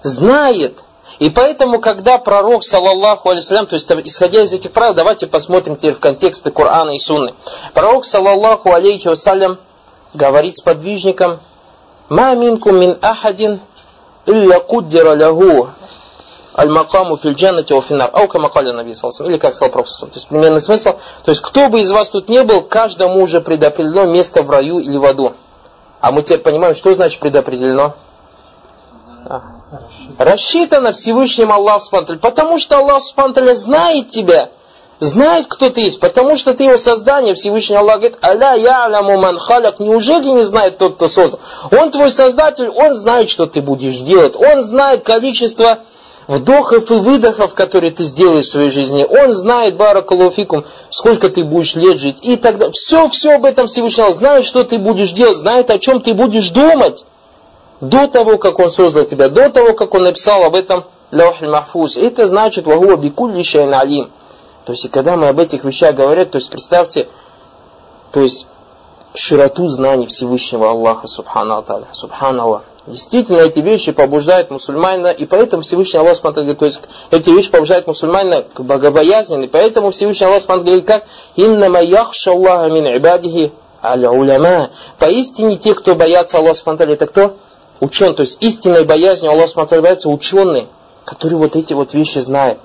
Знает. 0.01 0.79
И 1.19 1.29
поэтому, 1.29 1.79
когда 1.79 2.17
пророк, 2.17 2.63
саллаллаху 2.63 3.29
алейсалям, 3.29 3.67
то 3.67 3.75
есть 3.75 3.87
исходя 4.05 4.41
из 4.41 4.51
этих 4.53 4.71
правил, 4.71 4.95
давайте 4.95 5.27
посмотрим 5.27 5.75
теперь 5.75 5.93
в 5.93 5.99
контексты 5.99 6.49
Корана 6.49 6.95
и 6.95 6.99
Сунны. 6.99 7.35
Пророк, 7.75 8.05
саллаллаху 8.05 8.73
алейхи 8.73 9.07
вассалям, 9.07 9.59
говорит 10.15 10.55
с 10.55 10.61
подвижником, 10.61 11.41
ما 12.10 12.34
منكم 12.34 12.74
من 12.74 12.96
أحد 13.04 13.58
إلا 14.28 14.58
قدر 14.58 15.14
له 15.14 15.68
аль-макаму 16.54 17.16
фил 17.16 17.32
джаннати 17.32 17.72
ва 17.72 17.80
финар. 17.80 18.10
Ау 18.12 18.28
кама 18.28 18.48
каля 18.50 18.72
Наби 18.72 18.92
Или 18.92 19.38
как 19.38 19.54
сказал 19.54 19.72
Пророк 19.72 19.88
То 19.88 20.06
есть 20.14 20.28
примерный 20.28 20.60
смысл. 20.60 20.92
То 21.24 21.30
есть 21.30 21.40
кто 21.40 21.68
бы 21.68 21.80
из 21.80 21.90
вас 21.90 22.10
тут 22.10 22.28
не 22.28 22.42
был, 22.42 22.62
каждому 22.62 23.22
уже 23.22 23.40
предопределено 23.40 24.04
место 24.04 24.42
в 24.42 24.50
раю 24.50 24.78
или 24.78 24.96
в 24.96 25.04
аду. 25.04 25.32
А 26.00 26.12
мы 26.12 26.22
теперь 26.22 26.40
понимаем, 26.40 26.74
что 26.74 26.92
значит 26.92 27.20
предопределено? 27.20 27.94
А. 29.24 29.42
Рассчитано 30.18 30.92
Всевышним 30.92 31.52
Аллах 31.52 31.80
Субтитры. 31.80 32.18
Потому 32.18 32.58
что 32.58 32.78
Аллах 32.78 33.02
Субтитры 33.02 33.54
знает 33.54 34.10
тебя 34.10 34.50
знает, 34.99 35.47
кто 35.47 35.69
ты 35.69 35.81
есть, 35.81 35.99
потому 35.99 36.37
что 36.37 36.53
ты 36.53 36.63
его 36.63 36.77
создание, 36.77 37.33
Всевышний 37.33 37.75
Аллах 37.75 37.97
говорит, 37.97 38.17
«Аля 38.23 38.55
я'ляму 38.55 39.17
ман 39.17 39.37
халяк», 39.37 39.79
неужели 39.79 40.27
не 40.27 40.43
знает 40.43 40.77
тот, 40.77 40.95
кто 40.95 41.07
создал? 41.07 41.39
Он 41.71 41.91
твой 41.91 42.11
создатель, 42.11 42.69
он 42.69 42.93
знает, 42.93 43.29
что 43.29 43.45
ты 43.45 43.61
будешь 43.61 43.97
делать, 43.97 44.35
он 44.35 44.63
знает 44.63 45.03
количество 45.03 45.79
вдохов 46.27 46.91
и 46.91 46.95
выдохов, 46.95 47.53
которые 47.53 47.91
ты 47.91 48.03
сделаешь 48.03 48.45
в 48.45 48.51
своей 48.51 48.69
жизни. 48.69 49.05
Он 49.05 49.31
знает, 49.33 49.77
баракалуфикум, 49.77 50.65
сколько 50.89 51.29
ты 51.29 51.43
будешь 51.43 51.75
лет 51.75 51.99
жить 51.99 52.19
и 52.21 52.35
далее. 52.35 52.71
Все, 52.71 53.07
все 53.07 53.35
об 53.35 53.45
этом 53.45 53.67
Всевышний 53.67 54.03
Аллах 54.03 54.15
знает, 54.15 54.45
что 54.45 54.63
ты 54.63 54.77
будешь 54.77 55.13
делать, 55.13 55.37
знает, 55.37 55.69
о 55.69 55.79
чем 55.79 56.01
ты 56.01 56.13
будешь 56.13 56.49
думать. 56.49 57.05
До 57.79 58.07
того, 58.07 58.37
как 58.37 58.59
он 58.59 58.71
создал 58.71 59.03
тебя, 59.03 59.29
до 59.29 59.49
того, 59.49 59.73
как 59.73 59.93
он 59.93 60.03
написал 60.03 60.43
об 60.43 60.55
этом 60.55 60.85
лаухи 61.11 61.45
махфуз. 61.45 61.95
Это 61.95 62.25
значит 62.25 62.65
вагуа 62.65 62.97
бикулли 62.97 63.43
алим. 63.73 64.09
То 64.67 64.73
есть, 64.73 64.83
и 64.83 64.89
когда 64.89 65.15
мы 65.15 65.29
об 65.29 65.39
этих 65.39 65.63
вещах 65.63 65.95
говорим, 65.95 66.25
то 66.25 66.39
есть, 66.39 66.49
представьте, 66.49 67.07
то 68.11 68.19
есть, 68.19 68.47
широту 69.13 69.67
знаний 69.67 70.07
Всевышнего 70.07 70.69
Аллаха, 70.69 71.07
субхану 71.07 71.55
Аталя, 71.55 71.87
субхану 71.93 72.63
Действительно, 72.85 73.37
эти 73.37 73.59
вещи 73.59 73.93
побуждают 73.93 74.51
мусульманина, 74.51 75.07
и 75.07 75.25
поэтому 75.25 75.61
Всевышний 75.61 75.99
Аллах 75.99 76.21
говорит, 76.21 76.59
то 76.59 76.65
есть 76.65 76.81
эти 77.11 77.29
вещи 77.29 77.49
побуждают 77.49 77.87
мусульманина 77.87 78.41
к 78.41 78.59
богобоязни, 78.59 79.45
и 79.45 79.47
поэтому 79.47 79.91
Всевышний 79.91 80.25
Аллах 80.25 80.45
говорит, 80.45 80.85
как 80.85 81.05
«Иннама 81.37 81.81
яхша 81.81 82.31
Аллаха 82.31 82.69
мин 82.69 82.87
ибадихи 82.87 83.53
аля 83.81 84.11
уляма». 84.11 84.71
Поистине 84.99 85.55
те, 85.55 85.75
кто 85.75 85.95
боятся 85.95 86.39
Аллаха, 86.39 86.83
это 86.83 87.07
кто? 87.07 87.37
Ученый. 87.79 88.15
То 88.15 88.23
есть 88.23 88.43
истинной 88.43 88.83
боязнью 88.83 89.31
Аллаха 89.31 89.81
боятся 89.81 90.09
ученые, 90.09 90.67
которые 91.05 91.37
вот 91.37 91.55
эти 91.55 91.71
вот 91.71 91.93
вещи 91.93 92.19
знают 92.19 92.59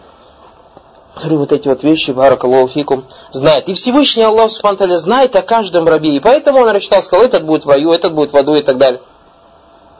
который 1.14 1.38
вот 1.38 1.52
эти 1.52 1.68
вот 1.68 1.82
вещи, 1.82 2.10
баракаллаху 2.10 3.04
знает. 3.32 3.68
И 3.68 3.74
Всевышний 3.74 4.22
Аллах 4.22 4.50
Субхану 4.50 4.96
знает 4.96 5.36
о 5.36 5.42
каждом 5.42 5.86
рабе. 5.86 6.16
И 6.16 6.20
поэтому 6.20 6.60
он 6.60 6.68
рассчитал, 6.70 7.02
сказал, 7.02 7.26
этот 7.26 7.44
будет 7.44 7.64
в 7.64 7.68
раю, 7.68 7.92
этот 7.92 8.14
будет 8.14 8.32
в 8.32 8.36
аду 8.36 8.54
и 8.54 8.62
так 8.62 8.78
далее. 8.78 9.00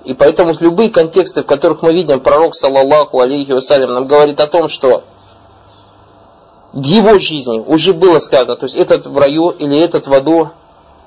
И 0.05 0.15
поэтому 0.15 0.53
любые 0.59 0.91
контексты, 0.91 1.43
в 1.43 1.47
которых 1.47 1.83
мы 1.83 1.93
видим, 1.93 2.21
пророк, 2.21 2.55
саллаллаху 2.55 3.21
алейхи 3.21 3.53
вассалям, 3.53 3.93
нам 3.93 4.07
говорит 4.07 4.41
о 4.41 4.47
том, 4.47 4.69
что 4.69 5.05
в 6.73 6.83
его 6.83 7.19
жизни 7.19 7.59
уже 7.59 7.93
было 7.93 8.19
сказано, 8.19 8.57
то 8.57 8.65
есть 8.65 8.75
этот 8.75 9.07
в 9.07 9.17
раю 9.19 9.51
или 9.51 9.79
этот 9.79 10.07
в 10.07 10.15
аду, 10.15 10.51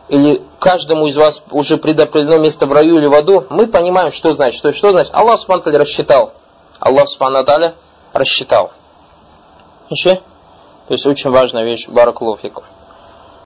или 0.08 0.42
каждому 0.60 1.08
из 1.08 1.18
вас 1.18 1.42
уже 1.50 1.78
предопределено 1.78 2.38
место 2.38 2.68
в 2.68 2.72
раю 2.72 3.00
или 3.00 3.08
в 3.08 3.14
аду, 3.16 3.46
мы 3.50 3.66
понимаем, 3.68 4.12
что 4.12 4.32
значит. 4.32 4.60
Что, 4.60 4.72
что 4.72 4.92
значит? 4.92 5.12
Аллах 5.14 5.40
Субхану 5.40 5.78
рассчитал. 5.78 6.34
Аллах 6.80 7.10
Субхану 7.10 7.44
рассчитал. 8.14 8.72
Еще? 9.90 10.16
То 10.88 10.94
есть 10.94 11.06
очень 11.06 11.30
важная 11.30 11.64
вещь. 11.64 11.88
Баракулуфику. 11.88 12.64